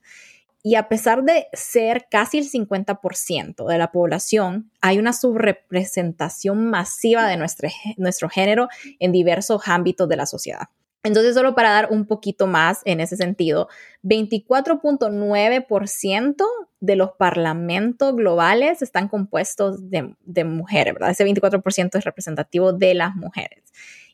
Y 0.62 0.76
a 0.76 0.88
pesar 0.88 1.25
de 1.25 1.49
ser 1.53 2.07
casi 2.09 2.38
el 2.38 2.49
50% 2.49 3.67
de 3.67 3.79
la 3.79 3.91
población, 3.91 4.71
hay 4.81 4.99
una 4.99 5.12
subrepresentación 5.12 6.67
masiva 6.67 7.26
de 7.26 7.37
nuestro, 7.37 7.69
nuestro 7.97 8.29
género 8.29 8.69
en 9.00 9.11
diversos 9.11 9.62
ámbitos 9.67 10.09
de 10.09 10.17
la 10.17 10.26
sociedad. 10.26 10.69
Entonces, 11.06 11.34
solo 11.34 11.54
para 11.54 11.70
dar 11.70 11.88
un 11.92 12.04
poquito 12.04 12.48
más 12.48 12.80
en 12.84 13.00
ese 13.00 13.16
sentido, 13.16 13.68
24.9% 14.02 16.44
de 16.80 16.96
los 16.96 17.12
parlamentos 17.12 18.16
globales 18.16 18.82
están 18.82 19.06
compuestos 19.06 19.88
de, 19.88 20.16
mujeres, 20.44 20.94
¿verdad? 20.94 21.10
Ese 21.10 21.25
24% 21.25 21.96
es 21.96 22.04
representativo 22.04 22.72
de 22.72 22.94
las 22.94 23.14
mujeres. 23.14 23.62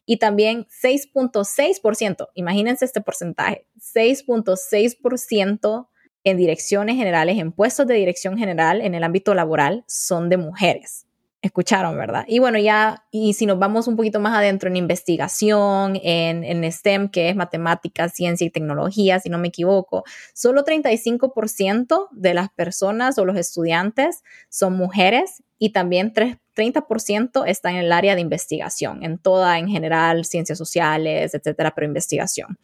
Y 0.04 0.18
también 0.18 0.66
6.6%, 0.66 2.28
imagínense 2.34 2.84
este 2.84 3.00
porcentaje, 3.00 3.66
6.6% 3.78 5.88
en 6.25 6.37
direcciones 6.37 6.96
generales, 6.96 7.38
en 7.38 7.52
puestos 7.52 7.87
de 7.87 7.94
dirección 7.94 8.37
general 8.37 8.82
en 8.82 8.94
el 8.94 9.02
ámbito 9.02 9.32
laboral 9.34 9.82
son 9.87 10.28
de 10.28 10.37
mujeres. 10.37 11.06
Escucharon, 11.42 11.96
¿verdad? 11.96 12.25
Y 12.28 12.38
bueno, 12.38 12.56
ya, 12.56 13.04
y 13.11 13.34
si 13.34 13.46
nos 13.46 13.58
vamos 13.58 13.88
un 13.88 13.96
poquito 13.96 14.20
más 14.20 14.32
adentro 14.38 14.68
en 14.68 14.76
investigación, 14.76 15.99
en, 16.00 16.44
en 16.44 16.70
STEM, 16.70 17.08
que 17.08 17.30
es 17.30 17.37
matemáticas, 17.37 18.14
ciencia 18.14 18.46
y 18.46 18.50
tecnología, 18.50 19.18
si 19.18 19.28
no 19.28 19.38
me 19.38 19.49
equivoco, 19.49 20.04
solo 20.34 20.64
35% 20.64 22.08
de 22.12 22.34
las 22.34 22.49
personas 22.50 23.18
o 23.18 23.25
los 23.25 23.37
estudiantes 23.37 24.22
son 24.50 24.75
mujeres 24.76 25.42
y 25.58 25.70
también 25.70 26.14
30% 26.14 27.44
están 27.46 27.75
en 27.75 27.80
el 27.82 27.92
área 27.92 28.14
de 28.14 28.20
investigación, 28.20 29.02
en 29.02 29.18
toda, 29.18 29.58
en 29.58 29.66
general, 29.66 30.25
ciencias 30.25 30.58
sociales, 30.58 31.34
etcétera, 31.34 31.75
pero 31.75 31.88
investigación. 31.88 32.56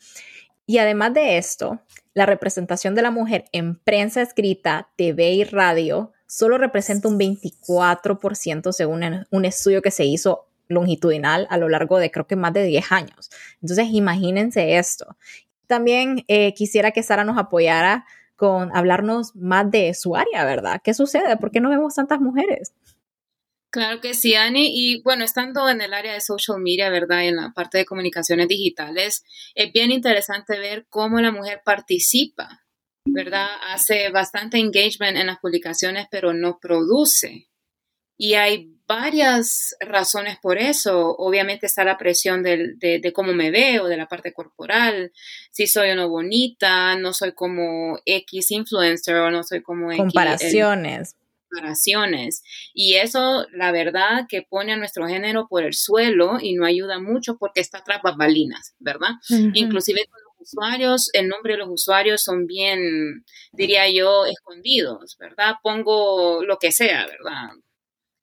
Y 0.67 0.79
además 0.79 1.15
de 1.15 1.39
esto, 1.39 1.81
la 2.15 2.27
representación 2.27 2.95
de 2.95 3.03
la 3.03 3.11
mujer 3.11 3.47
en 3.53 3.77
prensa 3.77 4.23
escrita, 4.23 4.91
TV 4.97 5.33
y 5.33 5.45
radio 5.45 6.13
solo 6.29 6.59
representa 6.59 7.09
un 7.09 7.19
24% 7.19 8.73
según 8.73 9.27
un 9.31 9.45
estudio 9.45 9.83
que 9.83 9.91
se 9.91 10.05
hizo 10.05 10.47
longitudinal 10.69 11.47
a 11.51 11.57
lo 11.57 11.69
largo 11.69 11.99
de 11.99 12.11
creo 12.11 12.27
que 12.27 12.37
más 12.37 12.53
de 12.53 12.63
10 12.65 12.93
años. 12.93 13.31
Entonces, 13.63 13.89
imagínense 13.91 14.77
esto. 14.77 15.17
También 15.67 16.25
eh, 16.29 16.55
quisiera 16.55 16.93
que 16.93 17.03
Sara 17.03 17.25
nos 17.25 17.39
apoyara 17.39 18.07
con 18.37 18.71
hablarnos 18.77 19.35
más 19.35 19.71
de 19.71 19.95
su 19.95 20.15
área, 20.15 20.45
¿verdad? 20.45 20.81
¿Qué 20.85 20.95
sucede? 20.95 21.37
¿Por 21.39 21.51
qué 21.51 21.61
no 21.61 21.71
vemos 21.71 21.95
tantas 21.95 22.21
mujeres? 22.21 22.73
Claro 23.71 24.01
que 24.01 24.15
sí, 24.15 24.35
Ani. 24.35 24.69
Y 24.73 25.03
bueno, 25.03 25.25
estando 25.25 25.69
en 25.69 25.81
el 25.81 25.93
área 25.93 26.13
de 26.13 26.21
social 26.21 26.59
media, 26.61 26.91
¿verdad? 26.91 27.25
En 27.25 27.37
la 27.37 27.53
parte 27.55 27.79
de 27.79 27.85
comunicaciones 27.85 28.49
digitales, 28.49 29.25
es 29.55 29.73
bien 29.73 29.91
interesante 29.91 30.59
ver 30.59 30.87
cómo 30.89 31.21
la 31.21 31.33
mujer 31.33 31.63
participa 31.65 32.68
¿verdad? 33.13 33.49
Hace 33.69 34.11
bastante 34.11 34.59
engagement 34.59 35.17
en 35.17 35.27
las 35.27 35.39
publicaciones, 35.39 36.07
pero 36.11 36.33
no 36.33 36.59
produce. 36.61 37.49
Y 38.17 38.35
hay 38.35 38.75
varias 38.89 39.77
razones 39.81 40.39
por 40.43 40.59
eso. 40.59 41.15
Obviamente 41.17 41.67
está 41.67 41.85
la 41.85 41.97
presión 41.97 42.43
de, 42.43 42.75
de, 42.79 43.13
cómo 43.13 43.33
me 43.33 43.51
veo, 43.51 43.87
de 43.87 43.97
la 43.97 44.09
parte 44.09 44.33
corporal, 44.33 45.13
si 45.53 45.69
soy 45.69 45.91
o 45.91 45.95
no 45.95 46.09
bonita, 46.09 46.97
no 46.97 47.13
soy 47.13 47.33
como 47.33 48.01
X 48.05 48.51
influencer 48.51 49.15
o 49.17 49.31
no 49.31 49.45
soy 49.45 49.63
como 49.63 49.93
X. 49.93 49.99
Comparaciones. 49.99 51.15
comparaciones. 51.49 52.43
Y 52.75 52.95
eso, 52.95 53.47
la 53.53 53.71
verdad, 53.71 54.27
que 54.29 54.43
pone 54.43 54.73
a 54.73 54.77
nuestro 54.77 55.07
género 55.07 55.47
por 55.49 55.63
el 55.63 55.75
suelo 55.75 56.39
y 56.41 56.55
no 56.55 56.65
ayuda 56.65 56.99
mucho 56.99 57.37
porque 57.39 57.61
está 57.61 57.85
tras 57.85 58.01
balinas, 58.17 58.75
¿verdad? 58.81 59.11
Inclusive 59.55 60.09
usuarios, 60.41 61.11
el 61.13 61.29
nombre 61.29 61.55
de 61.55 61.59
los 61.59 61.69
usuarios 61.71 62.23
son 62.23 62.47
bien, 62.47 63.25
diría 63.53 63.91
yo, 63.91 64.27
escondidos, 64.27 65.17
¿verdad? 65.19 65.55
Pongo 65.63 66.45
lo 66.45 66.59
que 66.59 66.73
sea, 66.73 67.07
¿verdad? 67.07 67.51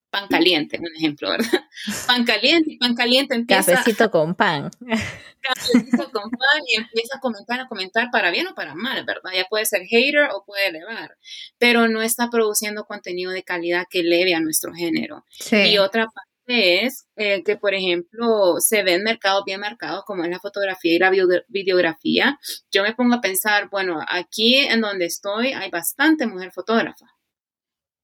Pan 0.09 0.27
caliente, 0.29 0.79
un 0.79 0.95
ejemplo, 0.95 1.29
¿verdad? 1.29 1.49
Pan 2.07 2.23
caliente, 2.23 2.77
pan 2.79 2.95
caliente 2.95 3.35
empieza... 3.35 3.73
Cafecito 3.73 4.09
con 4.09 4.33
pan. 4.35 4.71
Cafecito 5.41 6.11
con 6.11 6.29
pan 6.29 6.61
y 6.67 6.77
empieza 6.77 7.17
a 7.17 7.19
comentar, 7.19 7.59
a 7.59 7.67
comentar 7.67 8.09
para 8.11 8.31
bien 8.31 8.47
o 8.47 8.55
para 8.55 8.75
mal, 8.75 9.03
¿verdad? 9.05 9.31
Ya 9.33 9.45
puede 9.45 9.65
ser 9.65 9.81
hater 9.85 10.29
o 10.33 10.43
puede 10.45 10.67
elevar, 10.67 11.17
pero 11.57 11.87
no 11.87 12.01
está 12.01 12.29
produciendo 12.29 12.85
contenido 12.85 13.31
de 13.31 13.43
calidad 13.43 13.85
que 13.89 13.99
eleve 13.99 14.33
a 14.33 14.39
nuestro 14.39 14.73
género. 14.73 15.25
Y 15.51 15.77
otra 15.77 16.05
parte 16.05 16.34
es 16.47 17.07
eh, 17.15 17.43
que, 17.43 17.57
por 17.57 17.73
ejemplo, 17.73 18.55
se 18.59 18.83
ven 18.83 19.03
mercados 19.03 19.43
bien 19.45 19.59
marcados 19.59 20.03
como 20.05 20.23
es 20.23 20.29
la 20.29 20.39
fotografía 20.39 20.93
y 20.93 20.99
la 20.99 21.11
videografía. 21.47 22.39
Yo 22.71 22.83
me 22.83 22.93
pongo 22.93 23.15
a 23.15 23.21
pensar, 23.21 23.69
bueno, 23.69 23.99
aquí 24.07 24.57
en 24.57 24.81
donde 24.81 25.05
estoy 25.05 25.53
hay 25.53 25.69
bastante 25.69 26.27
mujer 26.27 26.51
fotógrafa, 26.51 27.05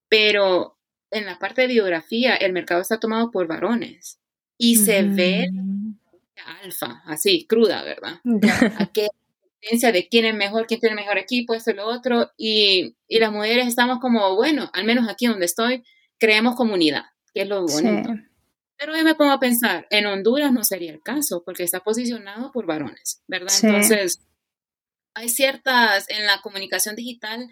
pero 0.10 0.78
en 1.12 1.26
la 1.26 1.40
parte 1.40 1.62
de 1.62 1.68
videografía 1.68 2.36
el 2.36 2.54
mercado 2.54 2.82
está 2.82 3.00
tomado 3.00 3.32
por 3.32 3.48
varones 3.48 4.20
y 4.58 4.76
se 4.76 5.04
ve 5.04 5.50
alfa, 6.64 7.04
así, 7.06 7.46
cruda, 7.48 7.84
¿verdad? 7.84 8.20
Aquí 8.80 9.02
diferencia 9.62 9.92
de 9.92 10.08
quién 10.08 10.26
es 10.26 10.36
mejor, 10.36 10.66
quién 10.66 10.80
tiene 10.80 10.96
mejor 10.96 11.18
equipo, 11.18 11.54
esto 11.54 11.72
y 11.72 11.76
lo 11.76 11.86
otro, 11.86 12.32
y, 12.36 12.96
y 13.08 13.20
las 13.20 13.32
mujeres 13.32 13.68
estamos 13.68 14.00
como, 14.00 14.36
bueno, 14.36 14.70
al 14.74 14.86
menos 14.86 15.08
aquí 15.08 15.28
donde 15.28 15.46
estoy, 15.46 15.84
creemos 16.18 16.56
comunidad, 16.56 17.04
que 17.34 17.44
es 17.44 17.48
lo 17.48 17.66
bonito. 17.66 18.10
Pero 18.82 18.98
yo 18.98 19.04
me 19.04 19.14
pongo 19.14 19.32
a 19.32 19.40
pensar, 19.40 19.86
en 19.92 20.08
Honduras 20.08 20.52
no 20.52 20.64
sería 20.64 20.92
el 20.92 21.04
caso, 21.04 21.44
porque 21.46 21.62
está 21.62 21.82
posicionado 21.82 22.52
por 22.52 22.66
varones, 22.66 23.22
¿verdad? 23.28 23.54
Entonces, 23.62 24.26
hay 25.14 25.30
ciertas, 25.30 26.10
en 26.10 26.26
la 26.26 26.42
comunicación 26.42 26.96
digital, 26.96 27.48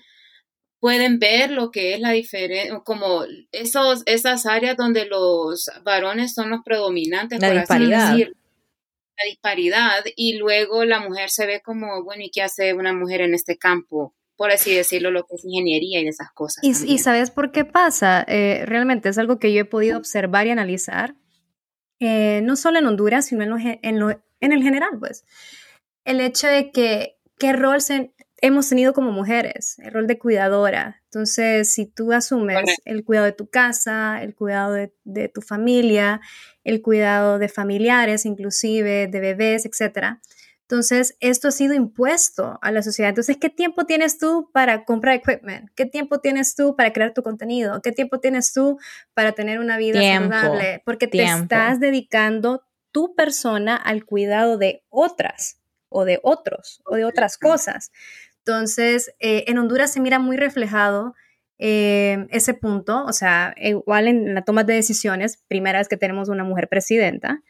pueden 0.80 1.20
ver 1.20 1.52
lo 1.52 1.70
que 1.70 1.94
es 1.94 2.00
la 2.00 2.14
diferencia, 2.14 2.80
como 2.80 3.26
esos, 3.52 4.02
esas 4.08 4.48
áreas 4.48 4.76
donde 4.76 5.06
los 5.06 5.70
varones 5.84 6.34
son 6.34 6.50
los 6.50 6.62
predominantes, 6.66 7.40
la 7.40 7.52
disparidad. 7.52 8.18
la 8.18 9.26
disparidad, 9.28 10.06
y 10.16 10.38
luego 10.38 10.84
la 10.84 11.00
mujer 11.00 11.30
se 11.30 11.46
ve 11.46 11.62
como, 11.62 12.04
bueno, 12.04 12.24
¿y 12.24 12.32
qué 12.32 12.42
hace 12.42 12.74
una 12.74 12.92
mujer 12.92 13.22
en 13.22 13.36
este 13.36 13.56
campo? 13.56 14.16
Por 14.40 14.52
así 14.52 14.74
decirlo, 14.74 15.12
lo 15.12 15.26
que 15.26 15.36
es 15.36 15.44
ingeniería 15.44 16.00
y 16.00 16.06
de 16.06 16.12
esas 16.12 16.32
cosas. 16.32 16.64
Y, 16.64 16.98
sabes 17.00 17.30
por 17.30 17.52
qué 17.52 17.66
pasa? 17.66 18.24
Eh, 18.26 18.64
realmente 18.66 19.10
es 19.10 19.18
algo 19.18 19.38
que 19.38 19.52
yo 19.52 19.60
he 19.60 19.66
podido 19.66 19.98
observar 19.98 20.48
y 20.48 20.52
analizar, 20.52 21.14
eh, 22.00 22.40
no 22.46 22.56
solo 22.56 22.80
en 22.80 22.86
Honduras, 22.86 23.26
sino 23.26 23.44
en, 23.44 23.52
en, 23.82 24.52
el 24.54 24.64
general, 24.64 24.92
pues. 24.98 25.26
El 26.06 26.22
hecho 26.22 26.48
de 26.48 26.72
que 26.72 27.18
qué 27.38 27.52
rol 27.52 27.80
hemos 28.38 28.70
tenido 28.70 28.94
como 28.94 29.12
mujeres, 29.12 29.78
el 29.80 29.92
rol 29.92 30.08
de 30.08 30.18
cuidadora, 30.18 31.02
Entonces, 31.12 31.74
si 31.74 31.86
tú 31.86 32.14
asumes 32.14 32.64
el 32.86 33.04
cuidado 33.04 33.26
de 33.26 33.34
tu 33.34 33.50
casa, 33.50 34.24
el 34.24 34.36
cuidado 34.36 34.72
de, 34.72 35.28
tu 35.28 35.42
familia, 35.42 36.22
el 36.64 36.82
cuidado 36.82 37.40
de 37.40 37.50
familiares, 37.50 38.26
inclusive 38.26 39.08
de 39.08 39.20
bebés, 39.20 39.66
etcétera, 39.66 40.22
entonces, 40.70 41.18
esto 41.20 41.48
ha 41.48 41.52
sido 41.52 41.74
impuesto 41.74 42.60
a 42.62 42.72
la 42.72 42.84
sociedad. 42.84 43.10
Entonces, 43.10 43.38
¿qué 43.38 43.50
tiempo 43.50 43.88
tienes 43.88 44.20
tú 44.20 44.52
para 44.54 44.86
comprar 44.86 45.16
equipment? 45.16 45.72
¿Qué 45.74 45.88
tiempo 45.88 46.20
tienes 46.20 46.54
tú 46.54 46.76
para 46.76 46.94
crear 46.94 47.12
tu 47.12 47.24
contenido? 47.24 47.82
¿Qué 47.82 47.92
tiempo 47.92 48.20
tienes 48.20 48.54
tú 48.54 48.78
para 49.16 49.32
tener 49.32 49.58
una 49.58 49.80
vida 49.80 50.00
saludable? 50.00 50.84
Porque 50.86 51.08
te 51.08 51.24
estás 51.24 51.80
dedicando 51.80 52.62
tu 52.92 53.16
persona 53.16 53.76
al 53.76 54.06
cuidado 54.06 54.60
de 54.60 54.84
otras 54.90 55.60
o 55.90 56.06
de 56.06 56.20
otros 56.22 56.84
o 56.86 56.98
de 56.98 57.04
otras 57.04 57.40
cosas. 57.40 57.92
Entonces, 58.38 59.12
eh, 59.20 59.46
en 59.48 59.58
Honduras 59.58 59.92
se 59.92 60.00
mira 60.00 60.20
muy 60.20 60.38
reflejado 60.38 61.16
eh, 61.58 62.28
ese 62.30 62.54
punto, 62.54 63.06
o 63.06 63.14
sea, 63.14 63.56
igual 63.58 64.08
en 64.08 64.36
la 64.36 64.44
toma 64.44 64.64
de 64.64 64.76
decisiones, 64.76 65.38
primera 65.48 65.80
vez 65.80 65.88
que 65.88 65.98
tenemos 65.98 66.30
una 66.30 66.44
mujer 66.44 66.70
presidenta, 66.70 67.42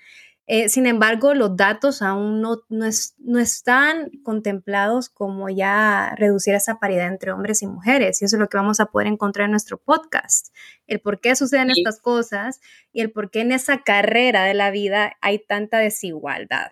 eh, 0.51 0.67
sin 0.67 0.87
embargo, 0.87 1.35
los 1.35 1.55
datos 1.55 2.01
aún 2.01 2.41
no, 2.41 2.63
no, 2.69 3.39
están 3.39 4.09
contemplados 4.23 5.07
como 5.07 5.47
ya 5.47 6.15
reducir 6.17 6.55
esa 6.55 6.79
paridad 6.79 7.05
entre 7.05 7.31
hombres 7.31 7.61
y 7.61 7.67
mujeres. 7.67 8.19
Y 8.19 8.25
eso 8.25 8.35
es 8.35 8.39
lo 8.39 8.49
que 8.49 8.57
vamos 8.57 8.79
a 8.79 8.87
poder 8.87 9.05
encontrar 9.05 9.45
en 9.45 9.51
nuestro 9.51 9.77
podcast. 9.77 10.47
El 10.87 11.01
por 11.01 11.21
qué 11.21 11.35
suceden 11.35 11.69
estas 11.69 12.01
cosas 12.01 12.61
y 12.91 13.01
el 13.01 13.11
por 13.11 13.29
qué 13.29 13.41
en 13.41 13.51
esa 13.51 13.83
carrera 13.83 14.43
de 14.43 14.55
la 14.55 14.71
vida 14.71 15.17
hay 15.21 15.37
tanta 15.37 15.77
desigualdad. 15.77 16.71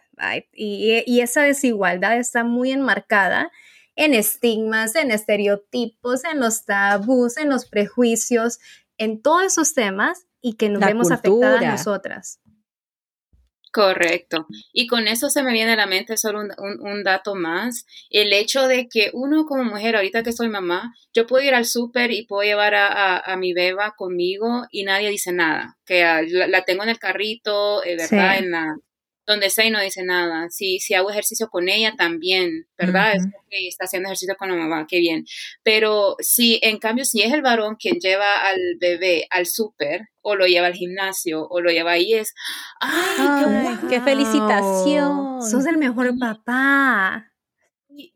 Y, 0.52 1.04
y 1.06 1.22
esa 1.22 1.44
desigualdad 1.44 2.18
está 2.18 2.44
muy 2.44 2.72
enmarcada 2.72 3.52
en 3.96 4.16
estigmas, 4.16 4.96
en 4.96 5.12
estereotipos, 5.12 6.24
en 6.24 6.40
los 6.40 6.66
tabús, 6.66 7.38
en 7.38 7.50
los 7.50 7.70
prejuicios, 7.70 8.58
en 8.98 9.22
todos 9.22 9.44
esos 9.44 9.76
temas 9.76 10.26
y 10.42 10.54
que 10.54 10.70
nos 10.70 10.84
vemos 10.84 11.12
afectadas 11.12 11.62
nosotras. 11.62 12.40
Correcto. 13.72 14.48
Y 14.74 14.88
con 14.88 15.08
eso 15.08 15.30
se 15.30 15.44
me 15.44 15.54
viene 15.54 15.74
a 15.74 15.76
la 15.76 15.88
mente 15.88 16.18
solo 16.18 16.40
un, 16.40 17.04
dato 17.04 17.36
más, 17.36 17.86
el 18.10 18.34
hecho 18.34 18.68
de 18.68 18.88
que 18.88 19.12
uno 19.14 19.46
como 19.46 19.64
mujer, 19.64 19.96
ahorita 19.96 20.24
que 20.24 20.32
soy 20.32 20.50
mamá, 20.50 20.94
yo 21.14 21.28
puedo 21.28 21.46
ir 21.46 21.54
al 21.54 21.66
súper 21.66 22.12
y 22.12 22.26
puedo 22.26 22.44
llevar 22.44 22.76
a, 22.76 23.36
mi 23.38 23.54
beba 23.54 23.94
conmigo 23.96 24.66
y 24.72 24.84
nadie 24.84 25.10
dice 25.10 25.32
nada, 25.32 25.78
que 25.86 26.04
la, 26.30 26.64
tengo 26.64 26.84
en 26.84 26.90
el 26.90 27.00
carrito, 27.00 27.84
eh, 27.84 27.98
¿verdad? 27.98 28.38
En 28.40 28.52
la, 28.52 28.76
donde 29.28 29.50
sea 29.50 29.66
y 29.66 29.72
no 29.72 29.82
dice 29.82 30.04
nada. 30.04 30.50
Si, 30.50 30.80
si 30.80 30.94
hago 30.94 31.12
ejercicio 31.12 31.50
con 31.50 31.68
ella 31.68 31.94
también, 31.98 32.66
¿verdad? 32.78 33.16
Es 33.16 33.24
porque 33.24 33.68
está 33.68 33.84
haciendo 33.84 34.08
ejercicio 34.08 34.36
con 34.38 34.50
la 34.50 34.56
mamá, 34.56 34.88
qué 34.88 35.00
bien. 35.00 35.26
Pero 35.64 36.16
si, 36.20 36.60
en 36.64 36.80
cambio, 36.80 37.04
si 37.04 37.22
es 37.22 37.34
el 37.34 37.42
varón 37.42 37.76
quien 37.76 38.00
lleva 38.00 38.48
al 38.48 38.58
bebé 38.80 39.28
al 39.30 39.46
súper, 39.46 40.08
o 40.22 40.36
lo 40.36 40.48
lleva 40.48 40.68
al 40.68 40.74
gimnasio, 40.74 41.46
o 41.46 41.60
lo 41.60 41.70
lleva 41.72 41.92
ahí, 41.92 42.14
es, 42.14 42.34
¡ay, 42.80 43.78
qué, 43.90 44.00
felicitación! 44.00 45.42
Sos 45.42 45.66
el 45.66 45.78
mejor 45.78 46.18
papá. 46.18 47.34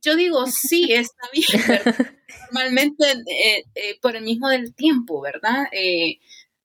Yo 0.01 0.15
digo, 0.15 0.45
sí, 0.47 0.93
está 0.93 1.27
bien. 1.33 1.45
Normalmente, 2.51 3.05
eh, 3.27 3.65
eh, 3.75 3.97
por 4.01 4.15
el 4.15 4.23
mismo 4.23 4.47
del 4.47 4.73
tiempo, 4.73 5.21
¿verdad? 5.21 5.65
Eh, 5.73 6.19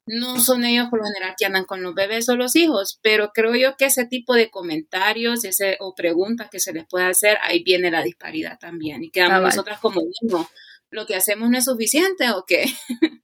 no 0.07 0.41
son 0.41 0.65
ellos 0.65 0.89
por 0.89 1.01
lo 1.01 1.07
general 1.07 1.35
que 1.37 1.47
andan 1.47 1.65
con 1.65 1.83
los 1.83 1.95
bebés 1.95 2.29
o 2.29 2.37
los 2.37 2.55
hijos, 2.57 3.01
pero 3.03 3.33
creo 3.33 3.55
yo 3.57 3.77
que 3.77 3.87
ese 3.87 4.07
tipo 4.07 4.35
de 4.35 4.51
comentarios 4.51 5.45
ese, 5.45 5.77
o 5.81 5.95
preguntas 5.95 6.49
que 6.51 6.61
se 6.61 6.73
les 6.73 6.87
puede 6.87 7.07
hacer, 7.07 7.39
ahí 7.43 7.63
viene 7.63 7.91
la 7.91 8.03
disparidad 8.03 8.59
también. 8.59 9.03
Y 9.03 9.11
quedamos 9.11 9.43
nosotras 9.43 9.81
como, 9.81 10.01
mismo, 10.03 10.49
¿lo 10.91 11.07
que 11.07 11.17
hacemos 11.17 11.51
no 11.51 11.59
es 11.59 11.65
suficiente 11.65 12.31
o 12.31 12.45
qué? 12.47 12.67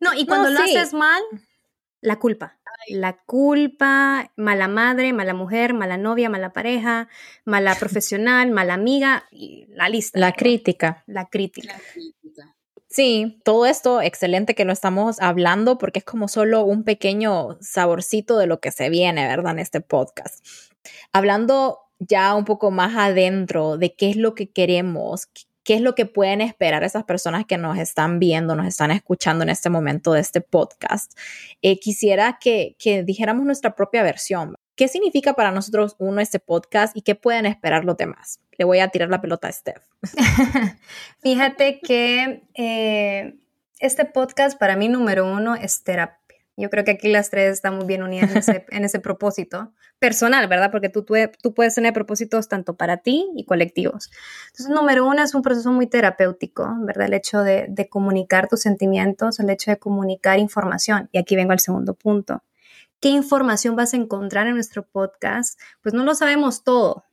No, 0.00 0.12
y 0.14 0.26
cuando 0.26 0.50
lo 0.50 0.58
haces 0.58 0.92
mal, 0.94 1.22
la 2.00 2.18
culpa. 2.18 2.58
La 2.88 3.22
culpa, 3.24 4.32
mala 4.36 4.66
madre, 4.66 5.12
mala 5.12 5.34
mujer, 5.34 5.74
mala 5.74 5.96
novia, 5.96 6.28
mala 6.28 6.52
pareja, 6.52 7.08
mala 7.44 7.74
profesional, 7.78 8.50
mala 8.50 8.74
amiga, 8.74 9.28
y 9.30 9.66
la 9.68 9.88
lista. 9.88 10.18
La 10.18 10.32
crítica. 10.32 11.04
La 11.06 11.28
crítica. 11.28 11.72
La 11.72 11.78
crítica. 11.78 12.56
Sí, 12.92 13.40
todo 13.42 13.64
esto 13.64 14.02
excelente 14.02 14.54
que 14.54 14.66
lo 14.66 14.72
estamos 14.74 15.18
hablando 15.18 15.78
porque 15.78 16.00
es 16.00 16.04
como 16.04 16.28
solo 16.28 16.62
un 16.62 16.84
pequeño 16.84 17.56
saborcito 17.62 18.36
de 18.36 18.46
lo 18.46 18.60
que 18.60 18.70
se 18.70 18.90
viene, 18.90 19.26
¿verdad? 19.26 19.52
En 19.52 19.60
este 19.60 19.80
podcast. 19.80 20.44
Hablando 21.10 21.78
ya 21.98 22.34
un 22.34 22.44
poco 22.44 22.70
más 22.70 22.94
adentro 22.94 23.78
de 23.78 23.94
qué 23.94 24.10
es 24.10 24.16
lo 24.16 24.34
que 24.34 24.50
queremos, 24.50 25.28
qué 25.64 25.72
es 25.72 25.80
lo 25.80 25.94
que 25.94 26.04
pueden 26.04 26.42
esperar 26.42 26.84
esas 26.84 27.04
personas 27.04 27.46
que 27.46 27.56
nos 27.56 27.78
están 27.78 28.18
viendo, 28.18 28.56
nos 28.56 28.66
están 28.66 28.90
escuchando 28.90 29.42
en 29.42 29.48
este 29.48 29.70
momento 29.70 30.12
de 30.12 30.20
este 30.20 30.42
podcast. 30.42 31.18
Eh, 31.62 31.80
quisiera 31.80 32.38
que, 32.42 32.76
que 32.78 33.04
dijéramos 33.04 33.46
nuestra 33.46 33.74
propia 33.74 34.02
versión. 34.02 34.54
¿Qué 34.76 34.88
significa 34.88 35.34
para 35.34 35.50
nosotros 35.50 35.96
uno 35.98 36.20
este 36.20 36.38
podcast 36.38 36.96
y 36.96 37.02
qué 37.02 37.14
pueden 37.14 37.46
esperar 37.46 37.84
los 37.84 37.96
demás? 37.96 38.40
le 38.58 38.64
voy 38.64 38.78
a 38.78 38.88
tirar 38.88 39.08
la 39.08 39.20
pelota 39.20 39.48
a 39.48 39.52
Steph. 39.52 39.82
Fíjate 41.20 41.80
que 41.80 42.44
eh, 42.54 43.38
este 43.80 44.04
podcast 44.04 44.58
para 44.58 44.76
mí 44.76 44.88
número 44.88 45.30
uno 45.30 45.54
es 45.54 45.82
terapia. 45.82 46.18
Yo 46.56 46.68
creo 46.68 46.84
que 46.84 46.92
aquí 46.92 47.10
las 47.10 47.30
tres 47.30 47.54
estamos 47.54 47.86
bien 47.86 48.02
unidas 48.02 48.46
en 48.48 48.84
ese, 48.84 49.00
propósito 49.00 49.72
personal, 49.98 50.46
¿verdad? 50.48 50.70
Porque 50.70 50.90
tú, 50.90 51.04
tú, 51.42 51.54
puedes 51.54 51.74
tener 51.74 51.94
propósitos 51.94 52.46
tanto 52.46 52.76
para 52.76 52.98
ti 52.98 53.26
y 53.34 53.46
colectivos. 53.46 54.10
Entonces, 54.48 54.68
número 54.68 55.06
uno 55.06 55.22
es 55.22 55.34
un 55.34 55.40
proceso 55.40 55.72
muy 55.72 55.86
terapéutico, 55.86 56.68
¿verdad? 56.80 57.06
El 57.06 57.14
hecho 57.14 57.42
de, 57.42 57.66
de 57.70 57.88
comunicar 57.88 58.48
tus 58.48 58.60
sentimientos, 58.60 59.40
el 59.40 59.48
hecho 59.48 59.70
de 59.70 59.78
comunicar 59.78 60.38
información. 60.38 61.08
Y 61.10 61.18
aquí 61.18 61.36
vengo 61.36 61.52
al 61.52 61.60
segundo 61.60 61.94
punto. 61.94 62.42
¿Qué 63.02 63.08
información 63.08 63.74
vas 63.74 63.94
a 63.94 63.96
encontrar 63.96 64.46
en 64.46 64.54
nuestro 64.54 64.86
podcast? 64.86 65.60
Pues 65.82 65.92
no 65.92 66.04
lo 66.04 66.14
sabemos 66.14 66.62
todo, 66.62 67.04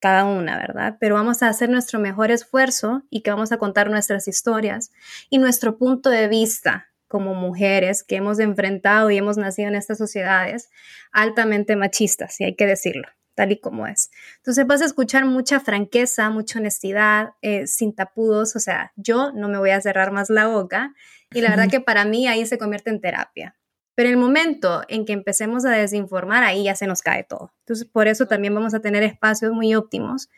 cada 0.00 0.24
una, 0.24 0.56
¿verdad? 0.56 0.96
Pero 0.98 1.14
vamos 1.14 1.44
a 1.44 1.48
hacer 1.48 1.70
nuestro 1.70 2.00
mejor 2.00 2.32
esfuerzo 2.32 3.04
y 3.10 3.22
que 3.22 3.30
vamos 3.30 3.52
a 3.52 3.56
contar 3.56 3.90
nuestras 3.90 4.26
historias 4.26 4.90
y 5.30 5.38
nuestro 5.38 5.78
punto 5.78 6.10
de 6.10 6.26
vista 6.26 6.88
como 7.06 7.34
mujeres 7.34 8.02
que 8.02 8.16
hemos 8.16 8.40
enfrentado 8.40 9.08
y 9.12 9.18
hemos 9.18 9.36
nacido 9.36 9.68
en 9.68 9.76
estas 9.76 9.98
sociedades 9.98 10.68
altamente 11.12 11.76
machistas, 11.76 12.40
y 12.40 12.44
hay 12.44 12.56
que 12.56 12.66
decirlo, 12.66 13.06
tal 13.36 13.52
y 13.52 13.60
como 13.60 13.86
es. 13.86 14.10
Entonces 14.38 14.66
vas 14.66 14.82
a 14.82 14.86
escuchar 14.86 15.26
mucha 15.26 15.60
franqueza, 15.60 16.28
mucha 16.30 16.58
honestidad, 16.58 17.34
eh, 17.40 17.68
sin 17.68 17.94
tapudos, 17.94 18.56
o 18.56 18.58
sea, 18.58 18.92
yo 18.96 19.30
no 19.30 19.48
me 19.48 19.58
voy 19.58 19.70
a 19.70 19.80
cerrar 19.80 20.10
más 20.10 20.28
la 20.28 20.48
boca 20.48 20.92
y 21.32 21.40
la 21.40 21.50
verdad 21.50 21.70
que 21.70 21.80
para 21.80 22.04
mí 22.04 22.26
ahí 22.26 22.44
se 22.46 22.58
convierte 22.58 22.90
en 22.90 23.00
terapia. 23.00 23.54
Pero 23.94 24.08
el 24.08 24.16
momento 24.16 24.82
en 24.88 25.04
que 25.04 25.12
empecemos 25.12 25.64
a 25.64 25.70
desinformar, 25.70 26.44
ahí 26.44 26.64
ya 26.64 26.74
se 26.74 26.86
nos 26.86 27.02
cae 27.02 27.24
todo. 27.24 27.52
Entonces, 27.60 27.86
por 27.86 28.08
eso 28.08 28.26
también 28.26 28.54
vamos 28.54 28.74
a 28.74 28.80
tener 28.80 29.02
espacios 29.02 29.52
muy 29.52 29.74
óptimos 29.74 30.28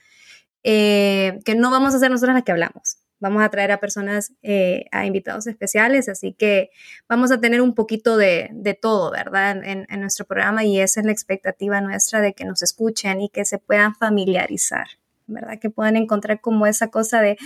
eh, 0.65 1.39
que 1.45 1.55
no 1.55 1.71
vamos 1.71 1.95
a 1.95 1.99
ser 1.99 2.11
nosotros 2.11 2.35
las 2.35 2.45
que 2.45 2.53
hablamos. 2.53 2.99
Vamos 3.21 3.43
a 3.43 3.51
traer 3.51 3.71
a 3.71 3.79
personas, 3.79 4.33
eh, 4.43 4.87
a 4.91 5.07
invitados 5.07 5.47
especiales, 5.47 6.09
así 6.09 6.33
que 6.33 6.71
vamos 7.09 7.31
a 7.31 7.41
tener 7.41 7.61
un 7.61 7.75
poquito 7.75 8.17
de, 8.17 8.49
de 8.53 8.75
todo, 8.75 9.13
¿verdad? 9.13 9.63
En, 9.65 9.87
en, 9.89 10.01
nuestro 10.01 10.27
programa 10.27 10.65
y 10.65 10.81
esa 10.81 10.99
es 11.01 11.07
la 11.07 11.13
expectativa 11.13 11.81
nuestra 11.81 12.21
de 12.21 12.33
que 12.33 12.45
nos 12.45 12.63
escuchen 12.63 13.21
y 13.21 13.29
que 13.29 13.45
se 13.45 13.59
puedan 13.59 13.95
familiarizar. 13.95 14.89
¿Verdad? 15.27 15.59
Que 15.59 15.71
puedan 15.71 15.97
encontrar 15.97 16.41
como 16.41 16.67
esa 16.67 16.91
cosa 16.91 17.21
de, 17.21 17.37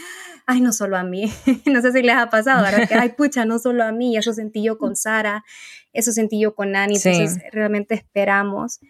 ay, 0.46 0.60
no 0.60 0.72
solo 0.72 0.96
a 0.96 1.02
mí, 1.02 1.30
no 1.66 1.80
sé 1.80 1.92
si 1.92 2.02
les 2.02 2.16
ha 2.16 2.30
pasado, 2.30 2.62
¿verdad? 2.62 2.88
Que, 2.88 2.94
ay, 2.94 3.10
pucha, 3.10 3.44
no 3.44 3.58
solo 3.58 3.84
a 3.84 3.92
mí, 3.92 4.16
eso 4.16 4.32
sentí 4.32 4.62
yo 4.62 4.78
con 4.78 4.96
Sara, 4.96 5.44
eso 5.92 6.12
sentí 6.12 6.40
yo 6.40 6.54
con 6.54 6.72
Nani, 6.72 6.96
entonces 6.96 7.38
realmente 7.52 7.94
esperamos 7.94 8.80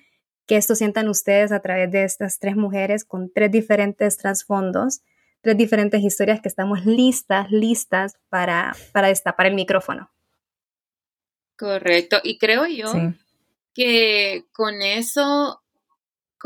que 0.46 0.56
esto 0.56 0.74
sientan 0.74 1.08
ustedes 1.08 1.52
a 1.52 1.60
través 1.60 1.90
de 1.90 2.04
estas 2.04 2.38
tres 2.38 2.56
mujeres 2.56 3.04
con 3.04 3.32
tres 3.32 3.50
diferentes 3.50 4.16
trasfondos, 4.16 5.02
tres 5.40 5.56
diferentes 5.56 6.02
historias 6.02 6.40
que 6.40 6.48
estamos 6.48 6.86
listas, 6.86 7.50
listas 7.50 8.16
para, 8.28 8.74
para 8.92 9.08
destapar 9.08 9.46
el 9.46 9.54
micrófono. 9.54 10.10
Correcto, 11.56 12.18
y 12.22 12.38
creo 12.38 12.66
yo 12.66 12.92
que 13.74 14.44
con 14.52 14.82
eso 14.82 15.62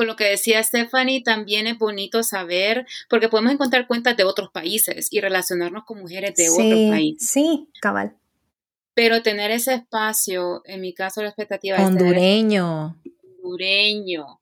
con 0.00 0.06
lo 0.06 0.16
que 0.16 0.24
decía 0.24 0.62
Stephanie, 0.62 1.22
también 1.22 1.66
es 1.66 1.76
bonito 1.76 2.22
saber, 2.22 2.86
porque 3.10 3.28
podemos 3.28 3.52
encontrar 3.52 3.86
cuentas 3.86 4.16
de 4.16 4.24
otros 4.24 4.50
países 4.50 5.12
y 5.12 5.20
relacionarnos 5.20 5.84
con 5.84 5.98
mujeres 5.98 6.34
de 6.36 6.48
otros 6.48 6.90
países. 6.90 7.28
Sí, 7.28 7.68
cabal. 7.82 8.16
Pero 8.94 9.20
tener 9.20 9.50
ese 9.50 9.74
espacio, 9.74 10.62
en 10.64 10.80
mi 10.80 10.94
caso 10.94 11.20
la 11.20 11.28
expectativa 11.28 11.76
es 11.76 11.84
hondureño. 11.84 12.98
hondureño, 13.42 14.40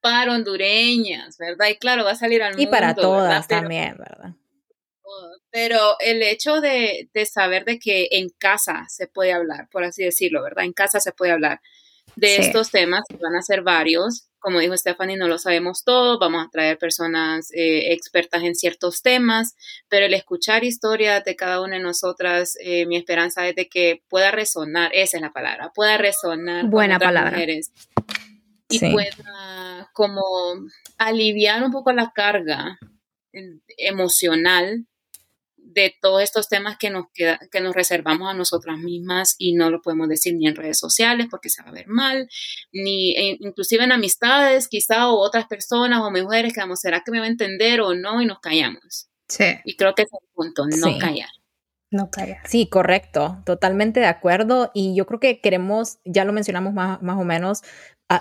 para 0.00 0.32
hondureñas, 0.32 1.36
¿verdad? 1.36 1.68
Y 1.68 1.76
claro, 1.76 2.04
va 2.04 2.12
a 2.12 2.16
salir 2.16 2.42
al 2.42 2.54
mundo. 2.54 2.62
Y 2.62 2.66
para 2.68 2.94
todas 2.94 3.46
también, 3.46 3.98
¿verdad? 3.98 4.32
Pero 5.50 5.96
el 6.00 6.22
hecho 6.22 6.62
de, 6.62 7.10
de 7.12 7.26
saber 7.26 7.66
de 7.66 7.78
que 7.78 8.08
en 8.10 8.30
casa 8.30 8.86
se 8.88 9.06
puede 9.06 9.34
hablar, 9.34 9.68
por 9.70 9.84
así 9.84 10.02
decirlo, 10.02 10.42
¿verdad? 10.42 10.64
En 10.64 10.72
casa 10.72 10.98
se 10.98 11.12
puede 11.12 11.32
hablar 11.32 11.60
de 12.16 12.36
estos 12.36 12.70
temas, 12.70 13.02
van 13.20 13.36
a 13.36 13.42
ser 13.42 13.62
varios. 13.62 14.28
Como 14.38 14.60
dijo 14.60 14.76
Stephanie, 14.76 15.16
no 15.16 15.26
lo 15.26 15.38
sabemos 15.38 15.84
todo, 15.84 16.18
vamos 16.18 16.44
a 16.44 16.50
traer 16.50 16.76
personas 16.76 17.50
eh, 17.52 17.92
expertas 17.92 18.42
en 18.42 18.54
ciertos 18.54 19.00
temas, 19.00 19.56
pero 19.88 20.04
el 20.04 20.12
escuchar 20.12 20.64
historias 20.64 21.24
de 21.24 21.34
cada 21.34 21.62
una 21.62 21.76
de 21.76 21.82
nosotras, 21.82 22.56
eh, 22.60 22.84
mi 22.86 22.96
esperanza 22.96 23.48
es 23.48 23.56
de 23.56 23.68
que 23.68 24.02
pueda 24.08 24.30
resonar, 24.30 24.90
esa 24.94 25.16
es 25.16 25.22
la 25.22 25.32
palabra, 25.32 25.72
pueda 25.74 25.96
resonar 25.96 26.66
Buena 26.66 26.98
con 26.98 27.06
palabra. 27.06 27.30
mujeres 27.30 27.72
y 28.68 28.78
pueda 28.80 29.90
como 29.92 30.22
aliviar 30.98 31.62
un 31.62 31.70
poco 31.70 31.92
la 31.92 32.12
carga 32.14 32.78
emocional 33.78 34.86
de 35.74 35.94
todos 36.00 36.22
estos 36.22 36.48
temas 36.48 36.76
que 36.78 36.90
nos, 36.90 37.06
queda, 37.12 37.38
que 37.50 37.60
nos 37.60 37.74
reservamos 37.74 38.30
a 38.30 38.34
nosotras 38.34 38.78
mismas 38.78 39.34
y 39.38 39.54
no 39.54 39.70
lo 39.70 39.82
podemos 39.82 40.08
decir 40.08 40.34
ni 40.36 40.46
en 40.46 40.56
redes 40.56 40.78
sociales 40.78 41.26
porque 41.30 41.50
se 41.50 41.62
va 41.62 41.70
a 41.70 41.72
ver 41.72 41.88
mal, 41.88 42.28
ni 42.72 43.12
e, 43.12 43.36
inclusive 43.40 43.84
en 43.84 43.92
amistades 43.92 44.68
quizá 44.68 45.08
o 45.08 45.18
otras 45.18 45.46
personas 45.46 46.00
o 46.00 46.10
mujeres 46.10 46.52
que 46.52 46.60
vamos, 46.60 46.80
¿será 46.80 47.02
que 47.04 47.10
me 47.10 47.18
va 47.18 47.26
a 47.26 47.28
entender 47.28 47.80
o 47.80 47.94
no? 47.94 48.22
Y 48.22 48.26
nos 48.26 48.40
callamos. 48.40 49.08
Sí. 49.28 49.44
Y 49.64 49.76
creo 49.76 49.94
que 49.94 50.02
es 50.02 50.08
el 50.12 50.28
punto, 50.32 50.66
no 50.66 50.98
callar. 50.98 51.28
No 51.90 52.10
callar. 52.10 52.38
Sí, 52.44 52.68
correcto, 52.68 53.42
totalmente 53.46 54.00
de 54.00 54.06
acuerdo. 54.06 54.70
Y 54.74 54.96
yo 54.96 55.06
creo 55.06 55.20
que 55.20 55.40
queremos, 55.40 55.98
ya 56.04 56.24
lo 56.24 56.32
mencionamos 56.32 56.72
más, 56.72 57.00
más 57.02 57.20
o 57.20 57.24
menos, 57.24 57.62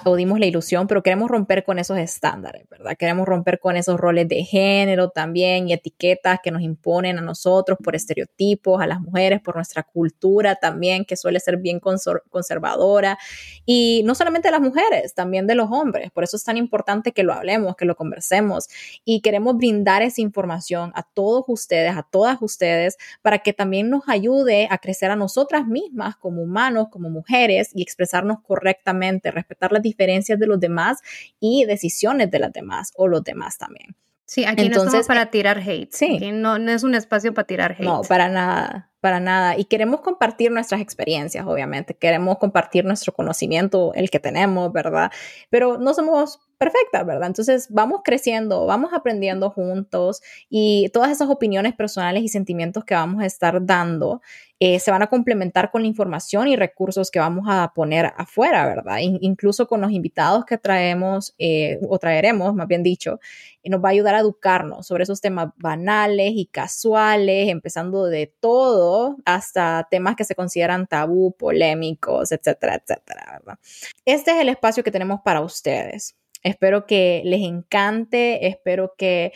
o 0.06 0.16
dimos 0.16 0.40
la 0.40 0.46
ilusión, 0.46 0.88
pero 0.88 1.04
queremos 1.04 1.30
romper 1.30 1.64
con 1.64 1.78
esos 1.78 1.98
estándares, 1.98 2.68
¿verdad? 2.70 2.96
Queremos 2.98 3.28
romper 3.28 3.60
con 3.60 3.76
esos 3.76 4.00
roles 4.00 4.28
de 4.30 4.44
género 4.44 5.10
también 5.10 5.68
y 5.68 5.74
etiquetas 5.74 6.40
que 6.42 6.52
nos 6.52 6.62
imponen 6.62 7.18
a 7.20 7.22
nosotros 7.22 7.78
por 7.84 7.94
estereotipos, 7.94 8.82
a 8.82 8.88
las 8.88 9.02
mujeres, 9.02 9.42
por 9.42 9.56
nuestra 9.56 9.84
cultura 9.84 10.56
también, 10.56 11.04
que 11.04 11.18
suele 11.18 11.40
ser 11.42 11.58
bien 11.58 11.80
conservadora. 11.80 13.18
Y 13.66 14.04
no 14.06 14.16
solamente 14.16 14.48
de 14.48 14.54
las 14.54 14.62
mujeres, 14.62 15.14
también 15.14 15.48
de 15.48 15.56
los 15.56 15.70
hombres. 15.70 16.12
Por 16.12 16.24
eso 16.24 16.38
es 16.38 16.44
tan 16.44 16.58
importante 16.58 17.12
que 17.12 17.24
lo 17.24 17.34
hablemos, 17.34 17.76
que 17.76 17.86
lo 17.86 17.96
conversemos. 17.96 18.70
Y 19.04 19.22
queremos 19.22 19.58
brindar 19.58 20.02
esa 20.02 20.22
información 20.22 20.92
a 20.96 21.04
todos 21.04 21.44
ustedes, 21.48 21.96
a 21.96 22.04
todas 22.04 22.42
ustedes, 22.42 22.98
para 23.22 23.40
que 23.40 23.52
también 23.52 23.90
nos 23.90 24.04
ayude 24.08 24.68
a 24.72 24.78
crecer 24.78 25.12
a 25.12 25.16
nosotras 25.18 25.68
mismas 25.68 26.16
como 26.16 26.42
humanos, 26.42 26.88
como 26.90 27.10
mujeres 27.10 27.70
y 27.74 27.82
expresarnos 27.84 28.38
correctamente, 28.42 29.30
respetar 29.30 29.72
las 29.74 29.83
diferencias 29.84 30.40
de 30.40 30.48
los 30.48 30.60
demás 30.60 31.00
y 31.40 31.66
decisiones 31.66 32.32
de 32.32 32.40
las 32.40 32.52
demás 32.52 32.92
o 32.96 33.08
los 33.08 33.24
demás 33.24 33.60
también. 33.60 33.96
Sí, 34.26 34.46
aquí 34.46 34.64
Entonces, 34.64 34.78
no 34.78 34.86
estamos 34.86 35.08
para 35.08 35.30
tirar 35.30 35.60
hate. 35.60 35.92
Sí. 35.92 36.32
no, 36.32 36.58
no 36.58 36.72
es 36.72 36.84
un 36.84 36.96
espacio 36.96 37.34
para 37.36 37.46
tirar 37.46 37.74
hate. 37.74 37.84
No, 37.84 38.02
para 38.02 38.30
nada, 38.30 38.90
para 39.00 39.20
nada. 39.20 39.58
Y 39.58 39.66
queremos 39.66 40.02
compartir 40.02 40.50
nuestras 40.50 40.82
experiencias, 40.82 41.46
obviamente. 41.46 41.94
Queremos 41.94 42.38
compartir 42.38 42.86
nuestro 42.86 43.14
conocimiento, 43.14 43.94
el 43.94 44.10
que 44.10 44.20
tenemos, 44.20 44.72
¿verdad? 44.72 45.12
Pero 45.50 45.78
no 45.78 45.94
somos 45.94 46.40
perfectas, 46.58 47.06
¿verdad? 47.06 47.28
Entonces 47.28 47.68
vamos 47.70 48.02
creciendo, 48.04 48.66
vamos 48.66 48.92
aprendiendo 48.94 49.50
juntos 49.50 50.22
y 50.50 50.90
todas 50.94 51.12
esas 51.12 51.30
opiniones 51.30 51.76
personales 51.76 52.24
y 52.24 52.30
sentimientos 52.30 52.86
que 52.86 52.96
vamos 52.96 53.22
a 53.22 53.26
estar 53.26 53.66
dando 53.66 54.22
eh, 54.66 54.80
se 54.80 54.92
van 54.92 55.02
a 55.02 55.08
complementar 55.08 55.72
con 55.72 55.82
la 55.82 55.90
información 55.90 56.48
y 56.48 56.56
recursos 56.56 57.12
que 57.12 57.20
vamos 57.20 57.48
a 57.50 57.74
poner 57.76 58.14
afuera, 58.16 58.66
¿verdad? 58.66 59.00
incluso 59.02 59.68
con 59.68 59.82
los 59.82 59.92
invitados 59.92 60.46
que 60.46 60.58
traemos 60.58 61.36
eh, 61.38 61.80
o 61.86 62.00
traeremos, 62.00 62.56
más 62.56 62.66
bien 62.70 62.82
dicho, 62.82 63.20
y 63.62 63.70
nos 63.70 63.84
va 63.84 63.90
a 63.90 63.92
ayudar 63.92 64.16
a 64.16 64.20
educarnos 64.20 64.88
sobre 64.88 65.04
esos 65.04 65.20
temas 65.20 65.50
banales 65.58 66.32
y 66.36 66.46
casuales, 66.46 67.50
empezando 67.50 68.06
de 68.06 68.34
todo 68.40 69.18
hasta 69.26 69.86
temas 69.92 70.16
que 70.16 70.24
se 70.24 70.34
consideran 70.34 70.88
tabú, 70.88 71.36
polémicos, 71.38 72.32
etcétera, 72.32 72.76
etcétera, 72.76 73.40
¿verdad? 73.40 73.60
Este 74.06 74.32
es 74.32 74.38
el 74.38 74.48
espacio 74.48 74.82
que 74.82 74.92
tenemos 74.92 75.20
para 75.26 75.42
ustedes. 75.42 76.16
Espero 76.44 76.86
que 76.86 77.22
les 77.24 77.42
encante, 77.42 78.48
espero 78.48 78.94
que, 78.98 79.32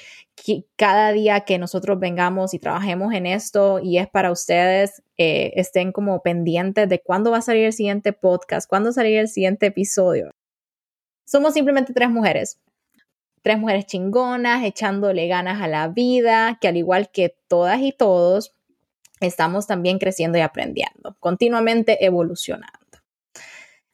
cada 0.76 1.14
día 1.14 1.42
que 1.42 1.58
nosotros 1.58 2.00
vengamos 2.00 2.54
y 2.54 2.60
trabajemos 2.60 3.14
en 3.14 3.26
esto 3.26 3.80
y 3.82 3.98
es 3.98 4.08
para 4.08 4.30
ustedes, 4.30 5.02
eh, 5.18 5.54
estén 5.56 5.94
como 5.94 6.22
pendientes 6.22 6.88
de 6.90 7.00
cuándo 7.00 7.32
va 7.32 7.38
a 7.38 7.42
salir 7.42 7.66
el 7.66 7.74
siguiente 7.74 8.12
podcast, 8.14 8.70
cuándo 8.70 8.92
salir 8.92 9.18
el 9.18 9.30
siguiente 9.30 9.68
episodio. 9.68 10.32
Somos 11.26 11.54
simplemente 11.54 11.94
tres 11.94 12.10
mujeres, 12.10 12.60
tres 13.42 13.58
mujeres 13.58 13.86
chingonas, 13.86 14.66
echándole 14.66 15.28
ganas 15.28 15.62
a 15.62 15.68
la 15.70 15.88
vida, 15.88 16.58
que 16.60 16.68
al 16.68 16.76
igual 16.76 17.10
que 17.10 17.36
todas 17.48 17.82
y 17.82 17.94
todos, 17.94 18.54
estamos 19.22 19.66
también 19.66 19.98
creciendo 19.98 20.38
y 20.38 20.42
aprendiendo, 20.42 21.16
continuamente 21.20 22.06
evolucionando. 22.06 22.77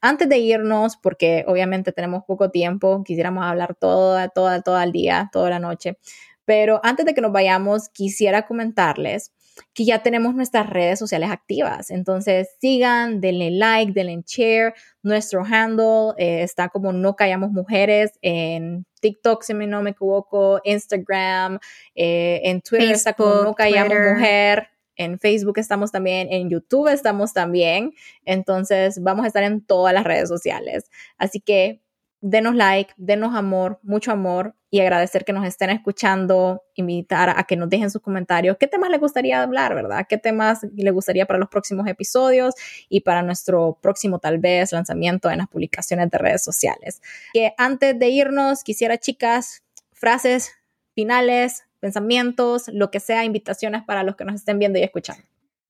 Antes 0.06 0.28
de 0.28 0.38
irnos, 0.38 0.98
porque 0.98 1.46
obviamente 1.48 1.94
tenemos 1.94 2.26
poco 2.26 2.52
tiempo, 2.52 3.06
quisiéramos 3.06 3.46
hablar 3.46 3.74
todo, 3.74 4.20
todo, 4.36 4.62
todo 4.62 4.82
el 4.82 4.92
día, 4.92 5.30
toda 5.32 5.50
la 5.50 5.60
noche, 5.60 5.98
pero 6.44 6.82
antes 6.84 7.06
de 7.06 7.14
que 7.14 7.22
nos 7.22 7.32
vayamos, 7.32 7.88
quisiera 7.88 8.46
comentarles 8.46 9.32
que 9.74 9.86
ya 9.86 10.04
tenemos 10.04 10.36
nuestras 10.36 10.70
redes 10.70 11.00
sociales 11.00 11.30
activas. 11.32 11.90
Entonces 11.90 12.50
sigan, 12.60 13.22
denle 13.22 13.52
like, 13.52 13.94
denle 13.94 14.24
share. 14.26 14.74
Nuestro 15.04 15.46
handle 15.46 16.14
eh, 16.18 16.44
está 16.44 16.68
como 16.68 16.92
No 16.92 17.16
Callamos 17.16 17.52
Mujeres 17.52 18.12
en 18.22 18.86
TikTok, 19.00 19.44
si 19.44 19.54
no 19.54 19.82
me 19.82 19.92
equivoco, 19.92 20.60
Instagram, 20.66 21.60
eh, 21.96 22.42
en 22.44 22.62
Twitter 22.62 22.92
está 22.92 23.14
como 23.14 23.44
No 23.44 23.54
Callamos 23.54 23.98
Mujer. 24.16 24.73
En 24.96 25.20
Facebook 25.20 25.58
estamos 25.58 25.92
también, 25.92 26.28
en 26.32 26.50
YouTube 26.50 26.88
estamos 26.88 27.34
también. 27.34 27.94
Entonces 28.26 29.02
vamos 29.02 29.26
a 29.26 29.28
estar 29.28 29.44
en 29.44 29.66
todas 29.66 29.94
las 29.94 30.04
redes 30.04 30.30
sociales. 30.30 30.90
Así 31.18 31.40
que 31.40 31.82
denos 32.22 32.56
like, 32.56 32.94
denos 32.96 33.36
amor, 33.36 33.80
mucho 33.84 34.12
amor 34.12 34.56
y 34.70 34.80
agradecer 34.80 35.26
que 35.26 35.34
nos 35.34 35.46
estén 35.46 35.70
escuchando, 35.70 36.64
invitar 36.74 37.30
a 37.30 37.44
que 37.44 37.58
nos 37.58 37.70
dejen 37.70 37.92
sus 37.92 38.02
comentarios. 38.02 38.56
¿Qué 38.58 38.66
temas 38.66 38.90
les 38.90 39.02
gustaría 39.02 39.44
hablar, 39.44 39.76
verdad? 39.76 40.06
¿Qué 40.08 40.18
temas 40.18 40.66
les 40.74 40.94
gustaría 40.94 41.26
para 41.26 41.38
los 41.38 41.50
próximos 41.50 41.86
episodios 41.86 42.56
y 42.88 43.02
para 43.02 43.22
nuestro 43.24 43.78
próximo 43.82 44.20
tal 44.20 44.40
vez 44.40 44.72
lanzamiento 44.72 45.30
en 45.30 45.40
las 45.40 45.50
publicaciones 45.50 46.10
de 46.10 46.18
redes 46.18 46.44
sociales? 46.44 47.02
Que 47.34 47.54
antes 47.58 48.00
de 48.00 48.08
irnos, 48.08 48.64
quisiera 48.64 48.98
chicas, 48.98 49.64
frases 49.92 50.54
finales, 50.96 51.66
pensamientos, 51.84 52.70
lo 52.70 52.90
que 52.90 53.02
sea, 53.02 53.26
invitaciones 53.26 53.84
para 53.84 54.04
los 54.04 54.16
que 54.16 54.24
nos 54.24 54.36
estén 54.36 54.58
viendo 54.58 54.80
y 54.80 54.84
escuchando. 54.84 55.22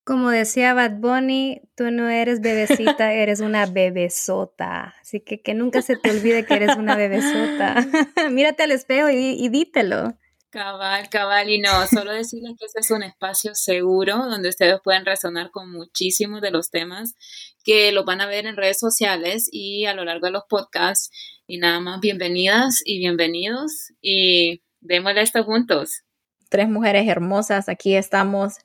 Como 0.05 0.29
decía 0.29 0.73
Bad 0.73 0.99
Bunny, 0.99 1.61
tú 1.75 1.89
no 1.89 2.07
eres 2.07 2.39
bebecita, 2.39 3.13
eres 3.13 3.39
una 3.39 3.65
bebesota. 3.65 4.93
Así 5.01 5.21
que 5.21 5.41
que 5.41 5.55
nunca 5.55 5.81
se 5.81 5.97
te 5.97 6.11
olvide 6.11 6.45
que 6.45 6.53
eres 6.53 6.77
una 6.77 6.95
bebesota. 6.95 7.85
Mírate 8.31 8.63
al 8.63 8.71
espejo 8.71 9.09
y, 9.09 9.43
y 9.43 9.49
dítelo. 9.49 10.13
Cabal, 10.51 11.09
cabal, 11.09 11.49
y 11.49 11.59
no, 11.59 11.87
solo 11.87 12.11
decirles 12.11 12.53
que 12.59 12.67
este 12.67 12.81
es 12.81 12.91
un 12.91 13.01
espacio 13.01 13.55
seguro 13.55 14.17
donde 14.17 14.49
ustedes 14.49 14.79
pueden 14.83 15.03
resonar 15.03 15.49
con 15.49 15.71
muchísimos 15.71 16.41
de 16.41 16.51
los 16.51 16.69
temas 16.69 17.15
que 17.63 17.91
los 17.91 18.05
van 18.05 18.21
a 18.21 18.27
ver 18.27 18.45
en 18.45 18.55
redes 18.55 18.77
sociales 18.77 19.49
y 19.51 19.85
a 19.85 19.95
lo 19.95 20.05
largo 20.05 20.27
de 20.27 20.33
los 20.33 20.43
podcasts. 20.47 21.09
Y 21.47 21.57
nada 21.57 21.79
más, 21.79 22.01
bienvenidas 22.01 22.83
y 22.85 22.99
bienvenidos 22.99 23.93
y 23.99 24.61
démosle 24.83 25.21
esto 25.21 25.43
juntos. 25.43 26.03
Tres 26.49 26.69
mujeres 26.69 27.07
hermosas, 27.07 27.69
aquí 27.69 27.95
estamos. 27.95 28.57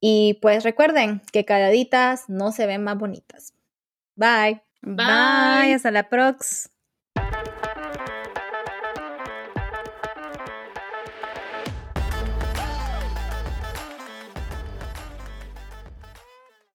Y 0.00 0.38
pues 0.42 0.62
recuerden 0.64 1.22
que 1.32 1.44
calladitas 1.44 2.28
no 2.28 2.52
se 2.52 2.66
ven 2.66 2.84
más 2.84 2.98
bonitas. 2.98 3.54
Bye. 4.16 4.62
Bye. 4.82 5.06
Bye. 5.06 5.74
Hasta 5.74 5.90
la 5.90 6.08
próxima. 6.08 6.73